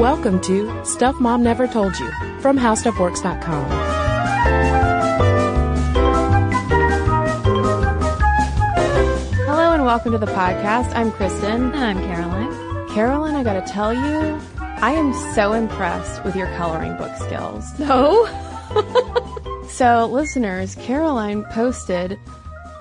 [0.00, 2.10] Welcome to Stuff Mom Never Told You
[2.40, 3.64] from HowStuffWorks.com.
[9.46, 10.94] Hello and welcome to the podcast.
[10.94, 11.72] I'm Kristen.
[11.72, 12.88] And I'm Caroline.
[12.90, 17.64] Caroline, I gotta tell you, I am so impressed with your coloring book skills.
[17.78, 18.26] No?
[19.70, 22.18] So, listeners, Caroline posted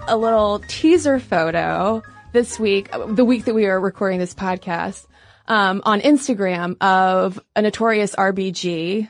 [0.07, 5.05] a little teaser photo this week, the week that we are recording this podcast,
[5.47, 9.09] um, on Instagram of a notorious RBG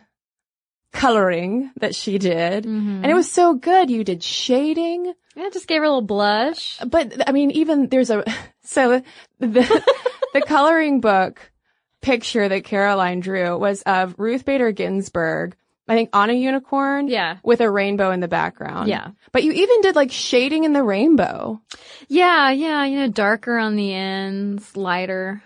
[0.93, 2.65] coloring that she did.
[2.65, 3.89] And it was so good.
[3.89, 6.79] You did shading, Yeah, just gave her a little blush.
[6.87, 8.23] but I mean, even there's a,
[8.63, 9.01] so
[9.39, 9.83] the,
[10.33, 11.51] the coloring book
[12.01, 15.55] picture that Caroline drew was of Ruth Bader Ginsburg,
[15.89, 17.07] I think on a unicorn.
[17.07, 17.37] Yeah.
[17.43, 18.87] With a rainbow in the background.
[18.89, 19.09] Yeah.
[19.31, 21.59] But you even did like shading in the rainbow.
[22.07, 25.41] Yeah, yeah, you know, darker on the ends, lighter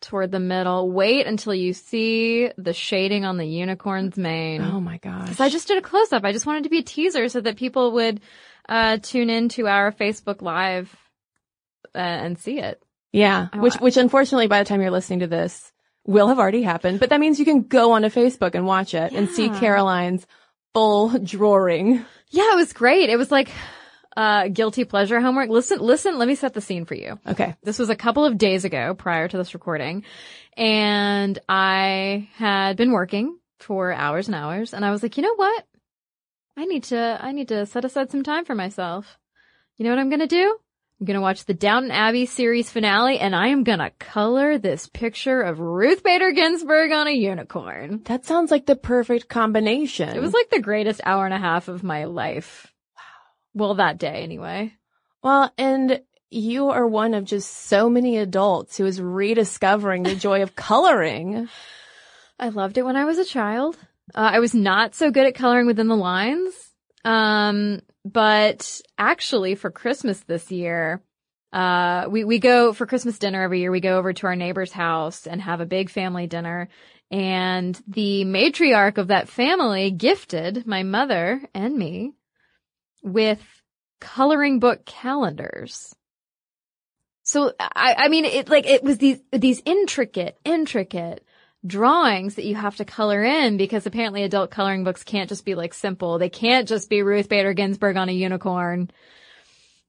[0.00, 0.90] toward the middle.
[0.90, 4.60] Wait until you see the shading on the unicorn's mane.
[4.62, 5.36] Oh my gosh.
[5.36, 6.24] So I just did a close up.
[6.24, 8.20] I just wanted to be a teaser so that people would
[8.68, 10.94] uh, tune into our Facebook Live
[11.94, 12.82] uh, and see it.
[13.12, 13.48] Yeah.
[13.52, 15.72] Oh, Which, I- which unfortunately by the time you're listening to this
[16.06, 19.12] will have already happened, but that means you can go onto Facebook and watch it
[19.12, 20.26] and see Caroline's
[20.74, 22.04] full drawing.
[22.30, 23.08] Yeah, it was great.
[23.08, 23.50] It was like
[24.16, 25.48] uh, guilty pleasure homework.
[25.48, 26.18] Listen, listen.
[26.18, 27.18] Let me set the scene for you.
[27.26, 27.54] Okay.
[27.62, 30.04] This was a couple of days ago prior to this recording.
[30.56, 35.34] And I had been working for hours and hours and I was like, you know
[35.34, 35.66] what?
[36.56, 39.18] I need to, I need to set aside some time for myself.
[39.76, 40.56] You know what I'm going to do?
[41.00, 44.58] I'm going to watch the Downton Abbey series finale and I am going to color
[44.58, 48.02] this picture of Ruth Bader Ginsburg on a unicorn.
[48.04, 50.08] That sounds like the perfect combination.
[50.10, 52.72] It was like the greatest hour and a half of my life.
[52.96, 53.66] Wow.
[53.66, 54.72] Well, that day anyway.
[55.20, 56.00] Well, and
[56.30, 61.48] you are one of just so many adults who is rediscovering the joy of coloring.
[62.38, 63.76] I loved it when I was a child.
[64.14, 66.54] Uh, I was not so good at coloring within the lines.
[67.04, 71.02] Um, but actually for Christmas this year,
[71.52, 73.70] uh, we, we go for Christmas dinner every year.
[73.70, 76.68] We go over to our neighbor's house and have a big family dinner.
[77.10, 82.12] And the matriarch of that family gifted my mother and me
[83.02, 83.40] with
[84.00, 85.94] coloring book calendars.
[87.22, 91.24] So I, I mean, it like, it was these, these intricate, intricate
[91.66, 95.54] drawings that you have to color in because apparently adult coloring books can't just be
[95.54, 96.18] like simple.
[96.18, 98.90] They can't just be Ruth Bader Ginsburg on a unicorn.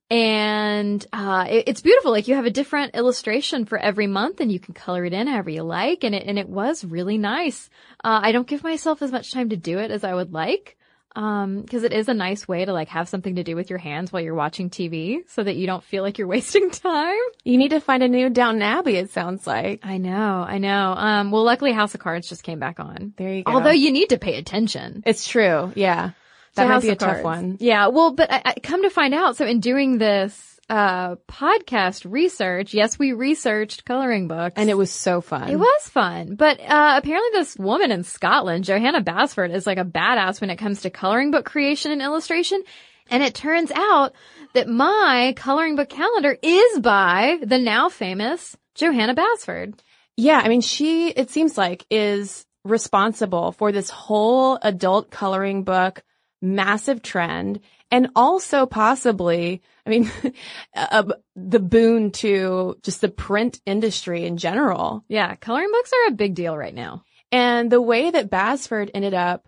[0.09, 2.11] And, uh, it, it's beautiful.
[2.11, 5.27] Like you have a different illustration for every month and you can color it in
[5.27, 6.03] however you like.
[6.03, 7.69] And it, and it was really nice.
[8.03, 10.77] Uh, I don't give myself as much time to do it as I would like.
[11.15, 13.79] Um, cause it is a nice way to like have something to do with your
[13.79, 17.17] hands while you're watching TV so that you don't feel like you're wasting time.
[17.43, 19.85] You need to find a new Downton Abbey, it sounds like.
[19.85, 20.93] I know, I know.
[20.97, 23.13] Um, well, luckily House of Cards just came back on.
[23.17, 23.53] There you go.
[23.53, 25.03] Although you need to pay attention.
[25.05, 25.71] It's true.
[25.75, 26.11] Yeah.
[26.55, 27.57] That to might House be a tough one.
[27.59, 32.09] Yeah, well, but I, I come to find out, so in doing this, uh, podcast
[32.09, 34.55] research, yes, we researched coloring books.
[34.57, 35.49] And it was so fun.
[35.49, 39.85] It was fun, but uh, apparently this woman in Scotland, Johanna Basford, is like a
[39.85, 42.63] badass when it comes to coloring book creation and illustration.
[43.09, 44.13] And it turns out
[44.53, 49.75] that my coloring book calendar is by the now famous Johanna Basford.
[50.17, 56.03] Yeah, I mean, she, it seems like, is responsible for this whole adult coloring book
[56.45, 57.59] massive trend
[57.91, 60.11] and also possibly, I mean,
[60.75, 61.03] uh,
[61.35, 65.03] the boon to just the print industry in general.
[65.07, 67.03] Yeah, coloring books are a big deal right now.
[67.31, 69.47] And the way that Basford ended up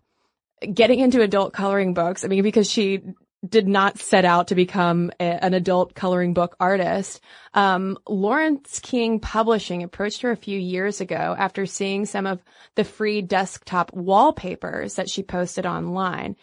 [0.73, 3.01] getting into adult coloring books, I mean, because she
[3.47, 7.21] did not set out to become a, an adult coloring book artist.
[7.53, 12.41] Um, Laurence King Publishing approached her a few years ago after seeing some of
[12.75, 16.35] the free desktop wallpapers that she posted online.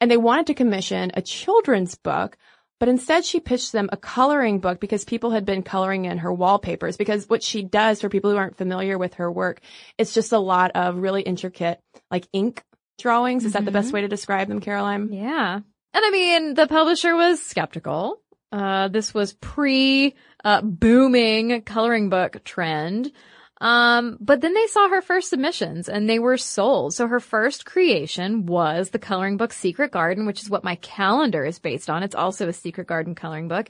[0.00, 2.36] And they wanted to commission a children's book,
[2.78, 6.32] but instead she pitched them a coloring book because people had been coloring in her
[6.32, 6.96] wallpapers.
[6.96, 9.60] Because what she does for people who aren't familiar with her work,
[9.96, 11.80] it's just a lot of really intricate,
[12.10, 12.62] like ink
[12.98, 13.44] drawings.
[13.44, 15.12] Is that the best way to describe them, Caroline?
[15.12, 15.60] Yeah.
[15.94, 18.20] And I mean, the publisher was skeptical.
[18.52, 23.12] Uh, this was pre, uh, booming coloring book trend.
[23.60, 26.94] Um, but then they saw her first submissions and they were sold.
[26.94, 31.44] So her first creation was the coloring book Secret Garden, which is what my calendar
[31.44, 32.02] is based on.
[32.02, 33.68] It's also a Secret Garden coloring book.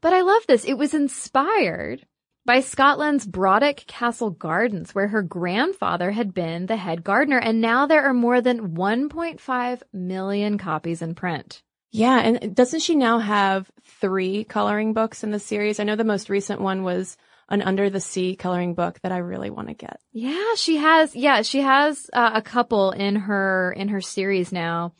[0.00, 0.64] But I love this.
[0.64, 2.06] It was inspired
[2.44, 7.38] by Scotland's Brodick Castle Gardens, where her grandfather had been the head gardener.
[7.38, 11.62] And now there are more than 1.5 million copies in print.
[11.90, 12.18] Yeah.
[12.18, 15.80] And doesn't she now have three coloring books in the series?
[15.80, 17.16] I know the most recent one was
[17.48, 20.00] an under the sea coloring book that I really want to get.
[20.12, 21.14] Yeah, she has.
[21.14, 24.94] Yeah, she has uh, a couple in her in her series now,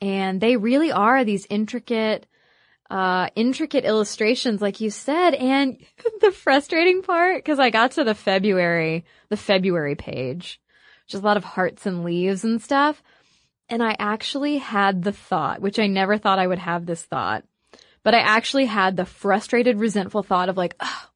[0.00, 2.26] and they really are these intricate,
[2.88, 5.34] uh, intricate illustrations, like you said.
[5.34, 5.78] And
[6.20, 10.60] the frustrating part, because I got to the February, the February page,
[11.04, 13.02] which is a lot of hearts and leaves and stuff,
[13.70, 17.44] and I actually had the thought, which I never thought I would have this thought,
[18.02, 21.09] but I actually had the frustrated, resentful thought of like, oh,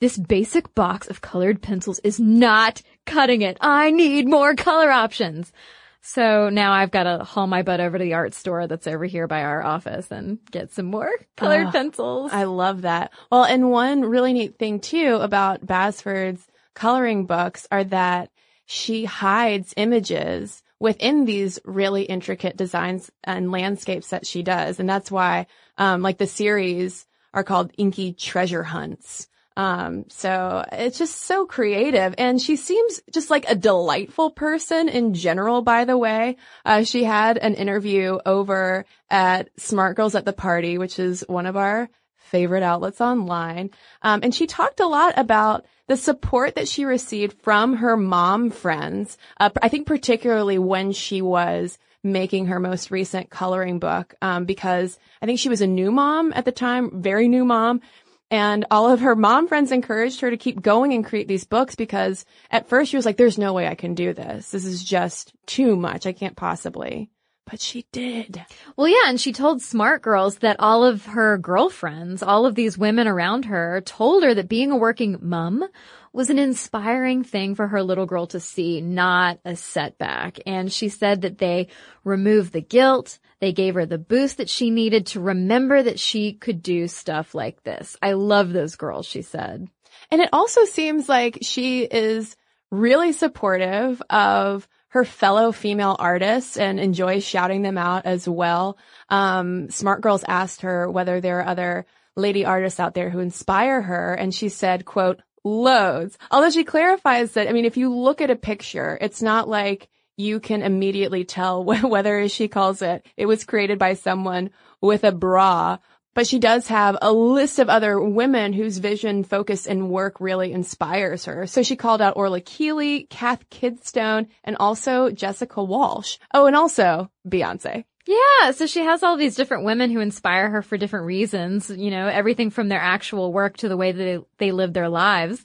[0.00, 3.56] this basic box of colored pencils is not cutting it.
[3.60, 5.52] I need more color options.
[6.00, 9.04] So now I've got to haul my butt over to the art store that's over
[9.04, 12.32] here by our office and get some more colored Oh, pencils.
[12.32, 13.12] I love that.
[13.30, 18.30] Well, and one really neat thing too about Basford's coloring books are that
[18.64, 24.78] she hides images within these really intricate designs and landscapes that she does.
[24.78, 25.46] And that's why,
[25.76, 27.04] um, like the series
[27.34, 29.26] are called Inky Treasure Hunts.
[29.58, 35.14] Um, so it's just so creative and she seems just like a delightful person in
[35.14, 36.36] general, by the way.
[36.64, 41.44] Uh, she had an interview over at Smart Girls at the Party, which is one
[41.44, 43.70] of our favorite outlets online.
[44.00, 48.50] Um, and she talked a lot about the support that she received from her mom
[48.50, 49.18] friends.
[49.40, 55.00] Uh, I think particularly when she was making her most recent coloring book, um, because
[55.20, 57.80] I think she was a new mom at the time, very new mom.
[58.30, 61.74] And all of her mom friends encouraged her to keep going and create these books
[61.74, 64.50] because at first she was like, there's no way I can do this.
[64.50, 66.06] This is just too much.
[66.06, 67.10] I can't possibly.
[67.50, 68.44] But she did.
[68.76, 72.76] Well, yeah, and she told Smart Girls that all of her girlfriends, all of these
[72.76, 75.66] women around her, told her that being a working mom
[76.12, 80.38] was an inspiring thing for her little girl to see, not a setback.
[80.44, 81.68] And she said that they
[82.04, 83.18] removed the guilt.
[83.40, 87.34] They gave her the boost that she needed to remember that she could do stuff
[87.34, 87.96] like this.
[88.02, 89.68] I love those girls, she said.
[90.10, 92.36] And it also seems like she is
[92.70, 98.78] really supportive of her fellow female artists and enjoys shouting them out as well.
[99.10, 101.86] Um, Smart Girls asked her whether there are other
[102.16, 104.14] lady artists out there who inspire her.
[104.14, 106.18] And she said, quote, loads.
[106.30, 109.88] Although she clarifies that, I mean, if you look at a picture, it's not like
[110.18, 115.04] you can immediately tell whether, as she calls it, it was created by someone with
[115.04, 115.78] a bra.
[116.14, 120.52] But she does have a list of other women whose vision, focus, and work really
[120.52, 121.46] inspires her.
[121.46, 126.18] So she called out Orla Kiely, Cath Kidston, and also Jessica Walsh.
[126.34, 127.84] Oh, and also Beyonce.
[128.08, 131.90] Yeah, so she has all these different women who inspire her for different reasons, you
[131.90, 135.44] know, everything from their actual work to the way that they, they live their lives.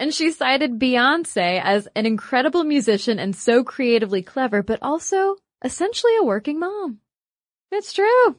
[0.00, 6.16] And she cited Beyonce as an incredible musician and so creatively clever, but also essentially
[6.16, 7.00] a working mom.
[7.70, 8.36] It's true.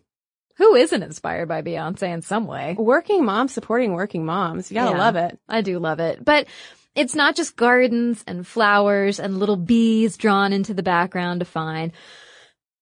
[0.57, 2.75] Who isn't inspired by Beyonce in some way?
[2.79, 4.71] Working moms supporting working moms.
[4.71, 5.39] You gotta Yeah, love it.
[5.47, 6.25] I do love it.
[6.25, 6.47] But
[6.95, 11.91] it's not just gardens and flowers and little bees drawn into the background to find.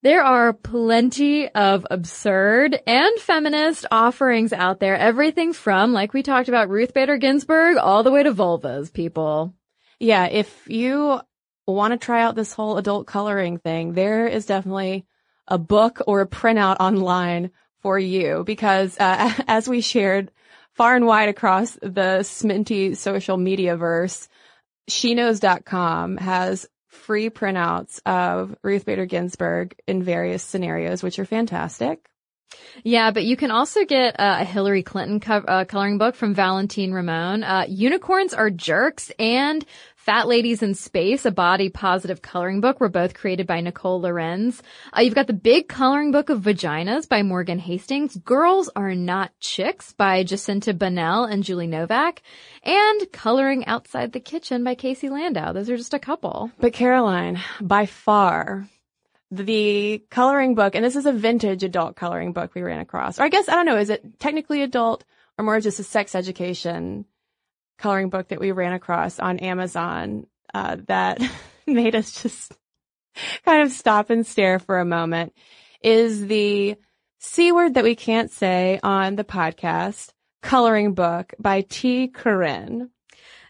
[0.01, 4.96] There are plenty of absurd and feminist offerings out there.
[4.96, 9.53] Everything from, like we talked about, Ruth Bader Ginsburg all the way to vulvas, people.
[10.00, 11.20] Yeah, if you
[11.68, 15.06] want to try out this whole adult coloring thing, there is definitely
[15.50, 17.51] a book or a printout online
[17.82, 20.32] for you because, uh, as we shared
[20.75, 24.29] far and wide across the Sminty social media verse,
[24.89, 32.10] sheknows.com has free printouts of Ruth Bader Ginsburg in various scenarios, which are fantastic.
[32.84, 36.34] Yeah, but you can also get uh, a Hillary Clinton co- uh, coloring book from
[36.34, 37.43] Valentine Ramon.
[37.43, 39.63] Uh, Unicorns are jerks and
[40.09, 44.63] Fat Ladies in Space, a body positive coloring book, were both created by Nicole Lorenz.
[44.91, 49.39] Uh, you've got the big coloring book of vaginas by Morgan Hastings, Girls Are Not
[49.39, 52.23] Chicks by Jacinta Bunnell and Julie Novak,
[52.63, 55.53] and Coloring Outside the Kitchen by Casey Landau.
[55.53, 56.49] Those are just a couple.
[56.59, 58.67] But Caroline, by far,
[59.29, 63.25] the coloring book, and this is a vintage adult coloring book we ran across, or
[63.25, 65.03] I guess, I don't know, is it technically adult
[65.37, 67.05] or more just a sex education
[67.79, 71.19] coloring book that we ran across on Amazon, uh, that
[71.67, 72.53] made us just
[73.45, 75.33] kind of stop and stare for a moment
[75.81, 76.75] is the
[77.19, 82.07] C word that we can't say on the podcast, coloring book by T.
[82.07, 82.91] Corinne.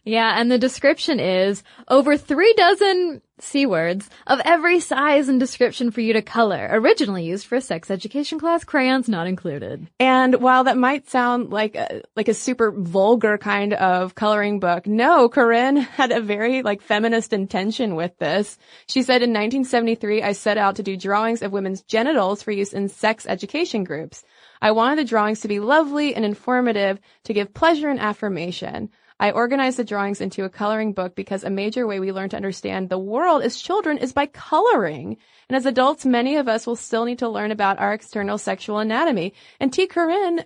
[0.03, 5.91] Yeah, and the description is over three dozen C words of every size and description
[5.91, 9.87] for you to color, originally used for a sex education class, crayons not included.
[9.99, 14.87] And while that might sound like a, like a super vulgar kind of coloring book,
[14.87, 18.57] no, Corinne had a very like feminist intention with this.
[18.87, 22.73] She said in 1973, I set out to do drawings of women's genitals for use
[22.73, 24.23] in sex education groups.
[24.61, 28.89] I wanted the drawings to be lovely and informative to give pleasure and affirmation.
[29.19, 32.37] I organized the drawings into a coloring book because a major way we learn to
[32.37, 35.17] understand the world as children is by coloring.
[35.49, 38.79] And as adults, many of us will still need to learn about our external sexual
[38.79, 39.33] anatomy.
[39.59, 39.87] And T.
[39.87, 40.45] Corinne,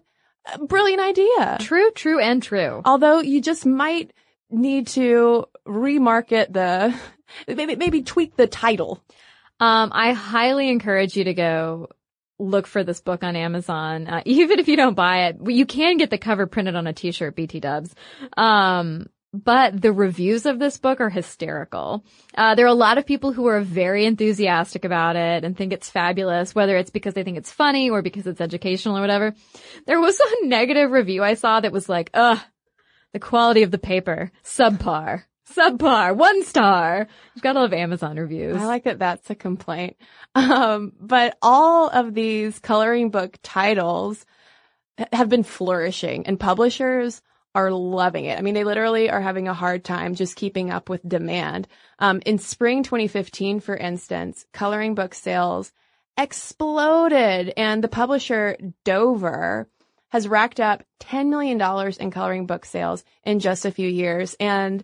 [0.67, 1.57] brilliant idea.
[1.59, 2.81] True, true, and true.
[2.83, 4.11] Although you just might
[4.49, 6.95] need to remarket the,
[7.47, 9.03] maybe, maybe tweak the title.
[9.59, 11.89] Um, I highly encourage you to go
[12.39, 14.07] look for this book on Amazon.
[14.07, 16.93] Uh, even if you don't buy it, you can get the cover printed on a
[16.93, 17.93] t-shirt, BT dubs.
[18.37, 22.05] Um, but the reviews of this book are hysterical.
[22.35, 25.73] Uh, there are a lot of people who are very enthusiastic about it and think
[25.73, 29.33] it's fabulous, whether it's because they think it's funny or because it's educational or whatever.
[29.87, 32.39] There was a negative review I saw that was like, ugh,
[33.11, 35.23] the quality of the paper, subpar.
[35.51, 37.07] Subpar, one star.
[37.35, 38.55] You've got lot of Amazon reviews.
[38.55, 39.97] I like that that's a complaint.
[40.35, 44.25] Um, but all of these coloring book titles
[45.11, 47.21] have been flourishing and publishers
[47.55, 48.37] are loving it.
[48.37, 51.67] I mean, they literally are having a hard time just keeping up with demand.
[51.99, 55.71] Um, in spring 2015, for instance, coloring book sales
[56.17, 59.67] exploded and the publisher Dover
[60.09, 61.59] has racked up $10 million
[61.99, 64.35] in coloring book sales in just a few years.
[64.39, 64.83] And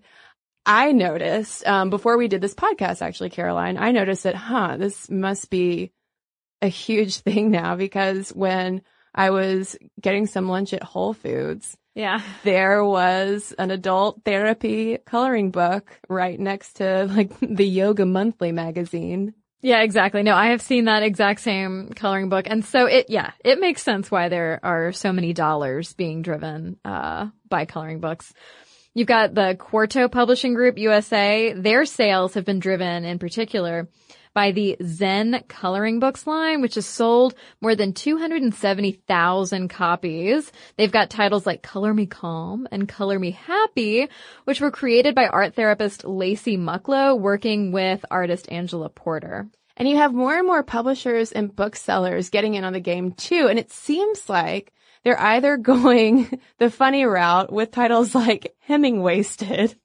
[0.65, 5.09] I noticed um, before we did this podcast, actually, Caroline, I noticed that, huh, this
[5.09, 5.91] must be
[6.61, 8.81] a huge thing now because when
[9.13, 15.51] I was getting some lunch at Whole Foods, yeah, there was an adult therapy coloring
[15.51, 19.33] book right next to like the Yoga Monthly magazine.
[19.61, 20.23] Yeah, exactly.
[20.23, 22.45] No, I have seen that exact same coloring book.
[22.47, 26.77] And so it, yeah, it makes sense why there are so many dollars being driven,
[26.85, 28.33] uh, by coloring books.
[28.99, 31.53] You've got the Quarto Publishing Group USA.
[31.53, 33.87] Their sales have been driven in particular
[34.33, 40.51] by the Zen coloring books line, which has sold more than 270,000 copies.
[40.75, 44.09] They've got titles like Color Me Calm and Color Me Happy,
[44.43, 49.47] which were created by art therapist Lacey Mucklow working with artist Angela Porter.
[49.77, 53.47] And you have more and more publishers and booksellers getting in on the game too.
[53.49, 59.75] And it seems like they're either going the funny route with titles like Hemingwasted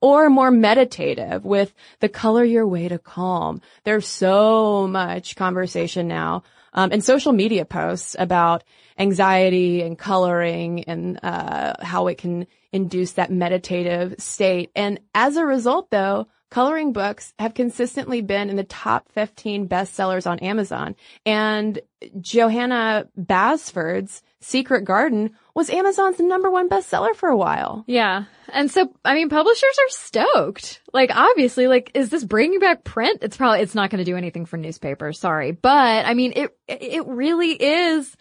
[0.00, 3.60] or more meditative with the color your way to calm.
[3.84, 8.64] There's so much conversation now um, and social media posts about
[8.98, 14.70] anxiety and coloring and uh, how it can induce that meditative state.
[14.76, 20.28] And as a result, though, coloring books have consistently been in the top 15 bestsellers
[20.28, 20.94] on Amazon.
[21.24, 21.80] And
[22.20, 27.84] Johanna Basford's Secret Garden was Amazon's number one bestseller for a while.
[27.86, 28.24] Yeah.
[28.52, 30.80] And so, I mean, publishers are stoked.
[30.92, 33.18] Like, obviously, like, is this bringing back print?
[33.22, 35.18] It's probably, it's not going to do anything for newspapers.
[35.18, 35.52] Sorry.
[35.52, 38.16] But, I mean, it, it really is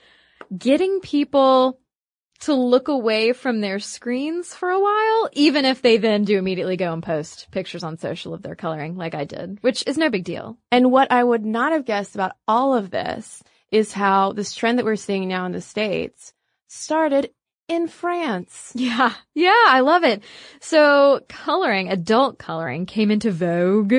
[0.55, 1.79] getting people
[2.41, 6.77] to look away from their screens for a while, even if they then do immediately
[6.77, 10.09] go and post pictures on social of their coloring like I did, which is no
[10.09, 10.57] big deal.
[10.71, 14.79] And what I would not have guessed about all of this is how this trend
[14.79, 16.33] that we're seeing now in the States
[16.67, 17.31] started
[17.67, 18.71] in France.
[18.75, 19.13] Yeah.
[19.35, 19.63] Yeah.
[19.67, 20.23] I love it.
[20.59, 23.93] So coloring, adult coloring came into vogue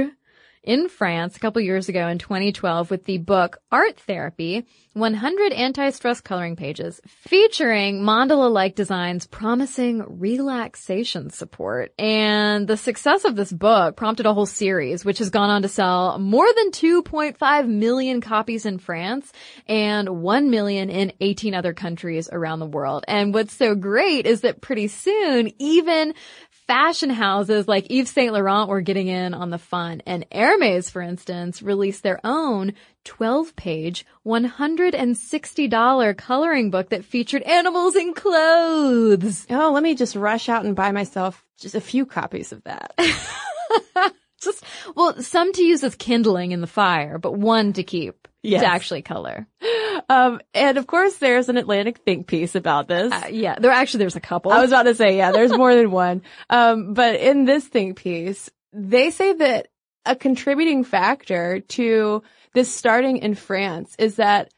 [0.63, 6.21] in France a couple years ago in 2012 with the book Art Therapy, 100 anti-stress
[6.21, 11.93] coloring pages featuring mandala-like designs promising relaxation support.
[11.99, 15.69] And the success of this book prompted a whole series, which has gone on to
[15.69, 19.33] sell more than 2.5 million copies in France
[19.67, 23.05] and 1 million in 18 other countries around the world.
[23.09, 26.15] And what's so great is that pretty soon, even
[26.71, 30.03] fashion houses like Yves Saint Laurent were getting in on the fun.
[30.07, 37.97] And Hermes, for instance, released their own 12 page, $160 coloring book that featured animals
[37.97, 39.49] in clothes.
[39.51, 42.95] Oh, let me just rush out and buy myself just a few copies of that.
[44.41, 48.63] just, well, some to use as kindling in the fire, but one to keep Yes.
[48.63, 49.47] to actually color.
[50.09, 53.13] Um, and of course there's an Atlantic think piece about this.
[53.13, 54.51] Uh, yeah, there actually, there's a couple.
[54.51, 56.23] I was about to say, yeah, there's more than one.
[56.49, 59.69] Um, but in this think piece, they say that
[60.07, 62.23] a contributing factor to
[62.55, 64.51] this starting in France is that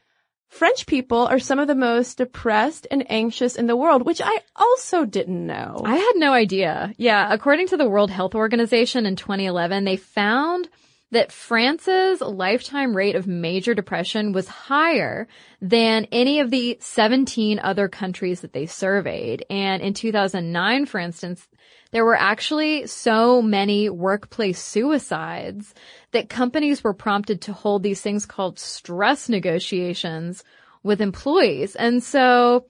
[0.53, 4.39] French people are some of the most depressed and anxious in the world, which I
[4.55, 5.81] also didn't know.
[5.83, 6.93] I had no idea.
[6.97, 10.69] Yeah, according to the World Health Organization in 2011, they found
[11.09, 15.27] that France's lifetime rate of major depression was higher
[15.59, 19.43] than any of the 17 other countries that they surveyed.
[19.49, 21.47] And in 2009, for instance,
[21.93, 25.75] there were actually so many workplace suicides
[26.11, 30.43] that companies were prompted to hold these things called stress negotiations
[30.81, 31.75] with employees.
[31.75, 32.65] And so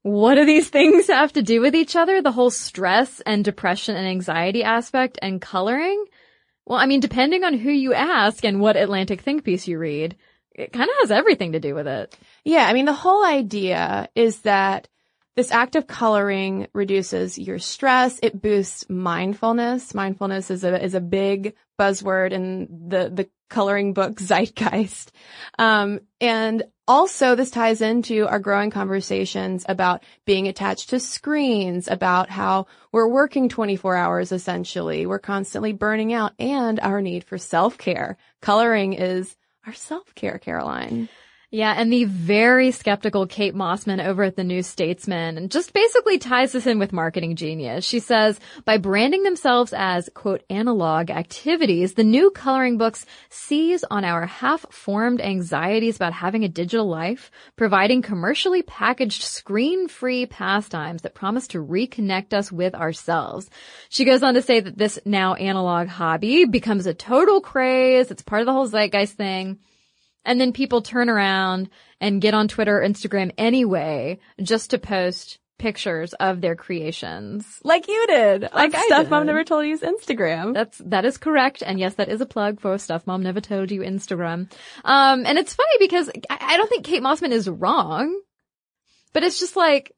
[0.00, 2.22] what do these things have to do with each other?
[2.22, 6.02] The whole stress and depression and anxiety aspect and coloring?
[6.64, 10.16] Well, I mean, depending on who you ask and what Atlantic think piece you read,
[10.54, 12.16] it kind of has everything to do with it.
[12.44, 14.88] Yeah, I mean, the whole idea is that
[15.34, 18.18] this act of coloring reduces your stress.
[18.22, 19.94] It boosts mindfulness.
[19.94, 25.10] Mindfulness is a, is a big buzzword in the, the coloring book zeitgeist.
[25.58, 32.28] Um, and also this ties into our growing conversations about being attached to screens, about
[32.28, 35.06] how we're working 24 hours essentially.
[35.06, 38.18] We're constantly burning out and our need for self-care.
[38.42, 39.34] Coloring is
[39.66, 41.08] our self-care, Caroline.
[41.54, 46.52] Yeah, and the very skeptical Kate Mossman over at the New Statesman just basically ties
[46.52, 47.84] this in with marketing genius.
[47.84, 54.02] She says, by branding themselves as, quote, analog activities, the new coloring books seize on
[54.02, 61.48] our half-formed anxieties about having a digital life, providing commercially packaged screen-free pastimes that promise
[61.48, 63.50] to reconnect us with ourselves.
[63.90, 68.10] She goes on to say that this now analog hobby becomes a total craze.
[68.10, 69.58] It's part of the whole zeitgeist thing.
[70.24, 71.68] And then people turn around
[72.00, 77.60] and get on Twitter or Instagram anyway, just to post pictures of their creations.
[77.62, 78.42] Like you did.
[78.42, 79.10] Like Like stuff did.
[79.10, 80.54] mom never told you's Instagram.
[80.54, 81.62] That's, that is correct.
[81.64, 84.50] And yes, that is a plug for Stuff Mom Never Told You Instagram.
[84.84, 88.20] Um, and it's funny because I, I don't think Kate Mossman is wrong,
[89.12, 89.94] but it's just like,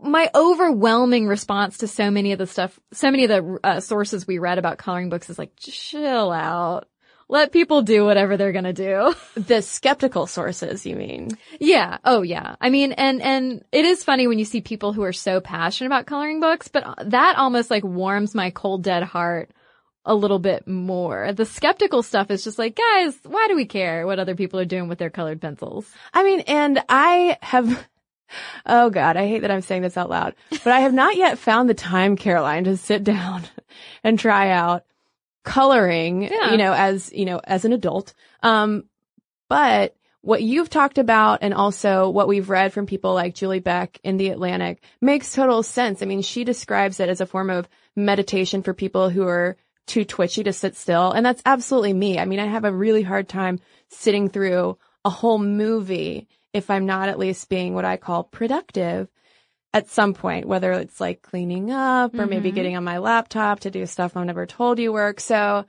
[0.00, 4.28] my overwhelming response to so many of the stuff, so many of the uh, sources
[4.28, 6.86] we read about coloring books is like, chill out.
[7.30, 9.14] Let people do whatever they're gonna do.
[9.34, 11.30] the skeptical sources, you mean?
[11.60, 11.98] Yeah.
[12.04, 12.56] Oh, yeah.
[12.60, 15.88] I mean, and, and it is funny when you see people who are so passionate
[15.88, 19.50] about coloring books, but that almost like warms my cold dead heart
[20.08, 21.32] a little bit more.
[21.34, 24.64] The skeptical stuff is just like, guys, why do we care what other people are
[24.64, 25.86] doing with their colored pencils?
[26.14, 27.86] I mean, and I have,
[28.66, 31.38] oh God, I hate that I'm saying this out loud, but I have not yet
[31.38, 33.44] found the time, Caroline, to sit down
[34.02, 34.84] and try out
[35.44, 36.50] coloring, Yeah.
[36.50, 38.14] you know, as, you know, as an adult.
[38.42, 38.84] Um,
[39.48, 43.98] but what you've talked about and also what we've read from people like Julie Beck
[44.02, 46.02] in the Atlantic makes total sense.
[46.02, 50.04] I mean, she describes it as a form of meditation for people who are too
[50.04, 51.12] twitchy to sit still.
[51.12, 52.18] And that's absolutely me.
[52.18, 56.84] I mean, I have a really hard time sitting through a whole movie if I'm
[56.84, 59.08] not at least being what I call productive
[59.74, 62.54] at some point, whether it's like cleaning up or maybe Mhm.
[62.54, 65.20] getting on my laptop to do stuff I've never told you work.
[65.20, 65.66] So,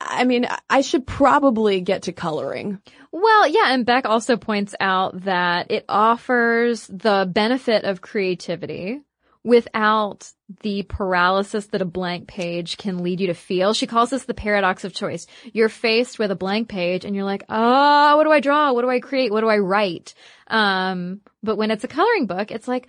[0.00, 2.80] I mean, I should probably get to coloring.
[3.12, 9.00] Well, yeah, and Beck also points out that it offers the benefit of creativity
[9.42, 13.72] without the paralysis that a blank page can lead you to feel.
[13.72, 15.26] She calls this the paradox of choice.
[15.54, 18.72] You're faced with a blank page and you're like, oh, what do I draw?
[18.72, 19.32] What do I create?
[19.32, 20.12] What do I write?
[20.46, 22.88] Um, but when it's a coloring book, it's like,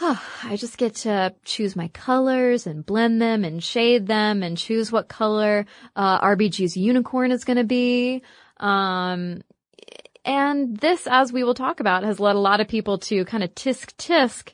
[0.00, 4.56] oh, I just get to choose my colors and blend them and shade them and
[4.56, 8.22] choose what color, uh, RBG's unicorn is going to be.
[8.58, 9.42] Um,
[10.24, 13.42] and this, as we will talk about, has led a lot of people to kind
[13.42, 14.52] of tisk tisk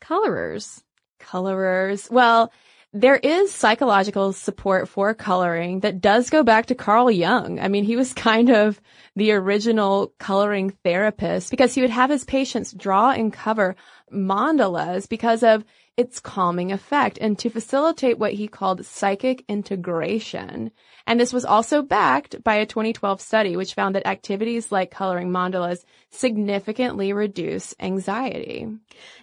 [0.00, 0.82] colorers.
[1.18, 2.08] Colorers.
[2.10, 2.52] Well,
[2.94, 7.60] there is psychological support for coloring that does go back to Carl Jung.
[7.60, 8.80] I mean, he was kind of
[9.16, 13.76] the original coloring therapist because he would have his patients draw and cover
[14.12, 15.64] mandalas because of
[15.96, 20.70] its calming effect and to facilitate what he called psychic integration.
[21.08, 25.30] And this was also backed by a 2012 study which found that activities like coloring
[25.30, 28.68] mandalas significantly reduce anxiety.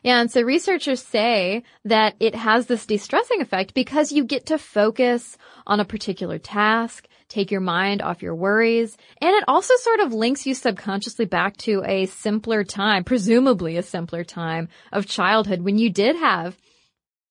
[0.03, 4.57] Yeah, and so researchers say that it has this de-stressing effect because you get to
[4.57, 9.99] focus on a particular task, take your mind off your worries, and it also sort
[10.01, 15.61] of links you subconsciously back to a simpler time, presumably a simpler time of childhood
[15.61, 16.57] when you did have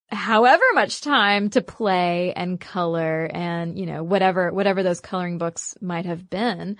[0.09, 5.75] however much time to play and color and, you know, whatever, whatever those coloring books
[5.81, 6.77] might have been.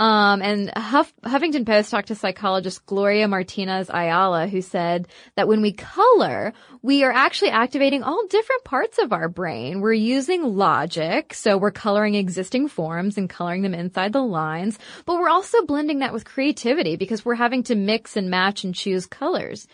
[0.00, 5.60] Um, and Huff, Huffington Post talked to psychologist Gloria Martinez Ayala, who said that when
[5.60, 9.80] we color, we are actually activating all different parts of our brain.
[9.80, 15.16] We're using logic, so we're coloring existing forms and coloring them inside the lines, but
[15.16, 19.04] we're also blending that with creativity because we're having to mix and match and choose
[19.04, 19.66] colors.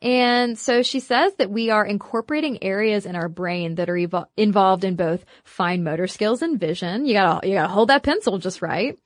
[0.00, 4.84] And so she says that we are incorporating areas in our brain that are involved
[4.84, 7.06] in both fine motor skills and vision.
[7.06, 8.98] You gotta, you gotta hold that pencil just right.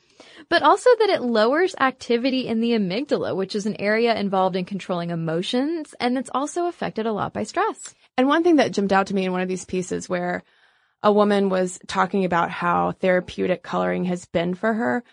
[0.49, 4.65] But also that it lowers activity in the amygdala, which is an area involved in
[4.65, 5.95] controlling emotions.
[6.01, 7.95] And it's also affected a lot by stress.
[8.17, 10.43] And one thing that jumped out to me in one of these pieces where
[11.03, 15.05] a woman was talking about how therapeutic coloring has been for her,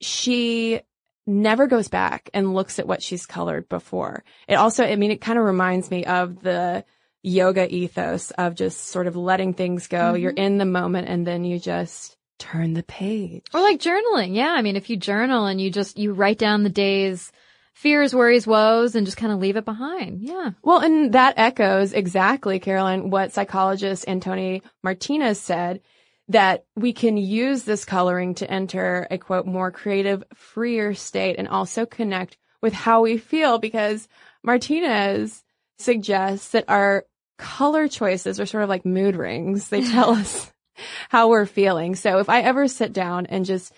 [0.00, 0.80] she
[1.26, 4.24] never goes back and looks at what she's colored before.
[4.46, 6.84] It also, I mean, it kind of reminds me of the
[7.22, 9.98] yoga ethos of just sort of letting things go.
[9.98, 10.22] Mm-hmm.
[10.22, 13.44] You're in the moment and then you just turn the page.
[13.52, 14.34] Or like journaling.
[14.34, 14.52] Yeah.
[14.52, 17.32] I mean, if you journal and you just, you write down the day's
[17.74, 20.22] fears, worries, woes, and just kind of leave it behind.
[20.22, 20.52] Yeah.
[20.62, 25.80] Well, and that echoes exactly, Caroline, what psychologist Antoni Martinez said
[26.28, 31.48] that we can use this coloring to enter a quote more creative, freer state and
[31.48, 34.08] also connect with how we feel because
[34.42, 35.44] Martinez
[35.78, 37.04] suggests that our
[37.36, 39.68] color choices are sort of like mood rings.
[39.68, 40.50] They tell us
[41.08, 41.94] how we're feeling.
[41.94, 43.72] So if I ever sit down and just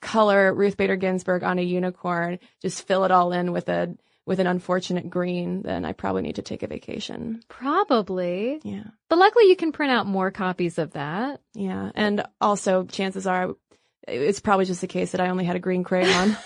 [0.00, 4.40] color Ruth Bader Ginsburg on a unicorn, just fill it all in with a with
[4.40, 7.40] an unfortunate green, then I probably need to take a vacation.
[7.48, 8.60] Probably.
[8.62, 8.84] Yeah.
[9.08, 11.40] But luckily you can print out more copies of that.
[11.54, 11.90] Yeah.
[11.94, 13.54] And also chances are
[14.06, 16.36] it's probably just the case that I only had a green crayon.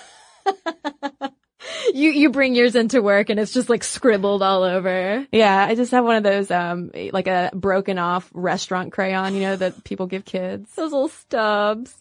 [1.95, 5.27] you you bring yours into work and it's just like scribbled all over.
[5.33, 9.41] Yeah, I just have one of those um like a broken off restaurant crayon, you
[9.41, 10.73] know, that people give kids.
[10.77, 11.95] Those little stubs.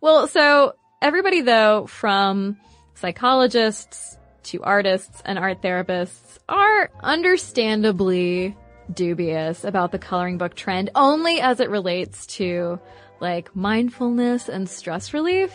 [0.00, 2.56] Well, so everybody though from
[2.94, 8.56] psychologists to artists and art therapists are understandably
[8.92, 12.80] dubious about the coloring book trend only as it relates to
[13.20, 15.52] like mindfulness and stress relief.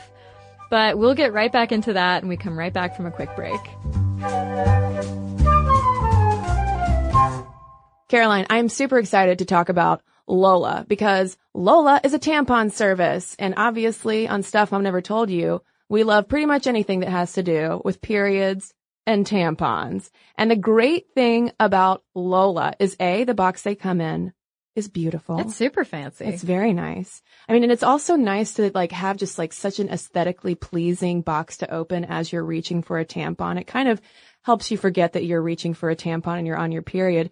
[0.73, 3.35] But we'll get right back into that and we come right back from a quick
[3.35, 3.61] break.
[8.09, 13.35] Caroline, I'm super excited to talk about Lola because Lola is a tampon service.
[13.37, 17.33] And obviously on stuff I've never told you, we love pretty much anything that has
[17.33, 18.73] to do with periods
[19.05, 20.09] and tampons.
[20.39, 24.33] And the great thing about Lola is A, the box they come in
[24.75, 25.39] is beautiful.
[25.39, 26.25] It's super fancy.
[26.25, 27.21] It's very nice.
[27.47, 31.21] I mean, and it's also nice to like have just like such an aesthetically pleasing
[31.21, 33.59] box to open as you're reaching for a tampon.
[33.59, 34.01] It kind of
[34.43, 37.29] helps you forget that you're reaching for a tampon and you're on your period.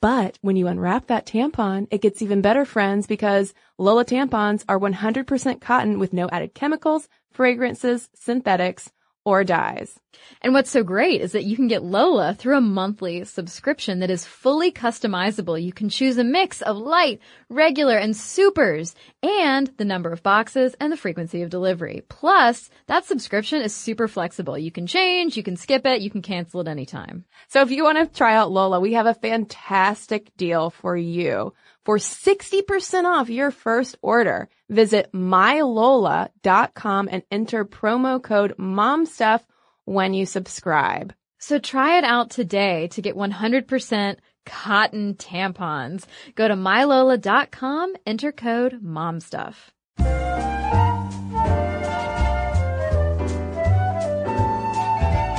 [0.00, 4.78] But when you unwrap that tampon, it gets even better, friends, because Lola tampons are
[4.78, 8.92] 100% cotton with no added chemicals, fragrances, synthetics,
[9.24, 9.98] or dyes.
[10.42, 14.10] And what's so great is that you can get Lola through a monthly subscription that
[14.10, 15.60] is fully customizable.
[15.60, 20.74] You can choose a mix of light, regular, and supers, and the number of boxes
[20.80, 22.02] and the frequency of delivery.
[22.08, 24.58] Plus, that subscription is super flexible.
[24.58, 27.24] You can change, you can skip it, you can cancel it anytime.
[27.48, 31.54] So if you want to try out Lola, we have a fantastic deal for you.
[31.84, 39.42] For 60% off your first order, visit mylola.com and enter promo code MOMSTUFF
[39.84, 41.12] when you subscribe.
[41.38, 44.16] So try it out today to get 100%
[44.46, 46.06] cotton tampons.
[46.34, 49.54] Go to mylola.com, enter code MOMSTUFF.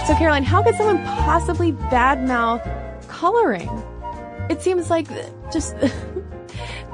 [0.05, 2.61] So Caroline, how could someone possibly badmouth
[3.07, 3.71] coloring?
[4.51, 5.07] It seems like
[5.51, 5.75] just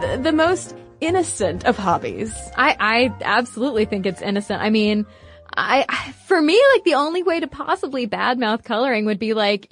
[0.01, 2.33] the, the most innocent of hobbies.
[2.55, 4.61] I, I absolutely think it's innocent.
[4.61, 5.05] I mean,
[5.55, 9.71] I, for me, like the only way to possibly badmouth coloring would be like,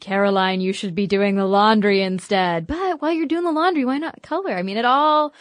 [0.00, 2.66] Caroline, you should be doing the laundry instead.
[2.66, 4.52] But while you're doing the laundry, why not color?
[4.52, 5.34] I mean, it all,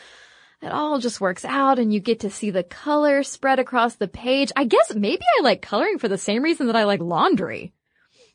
[0.61, 4.07] it all just works out and you get to see the color spread across the
[4.07, 4.51] page.
[4.55, 7.73] I guess maybe I like coloring for the same reason that I like laundry.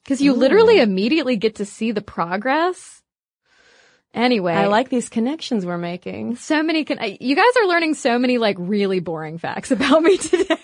[0.07, 0.83] Cause you literally mm.
[0.85, 2.98] immediately get to see the progress.
[4.15, 4.53] Anyway.
[4.53, 6.37] I like these connections we're making.
[6.37, 10.17] so many, con- you guys are learning so many like really boring facts about me
[10.17, 10.57] today.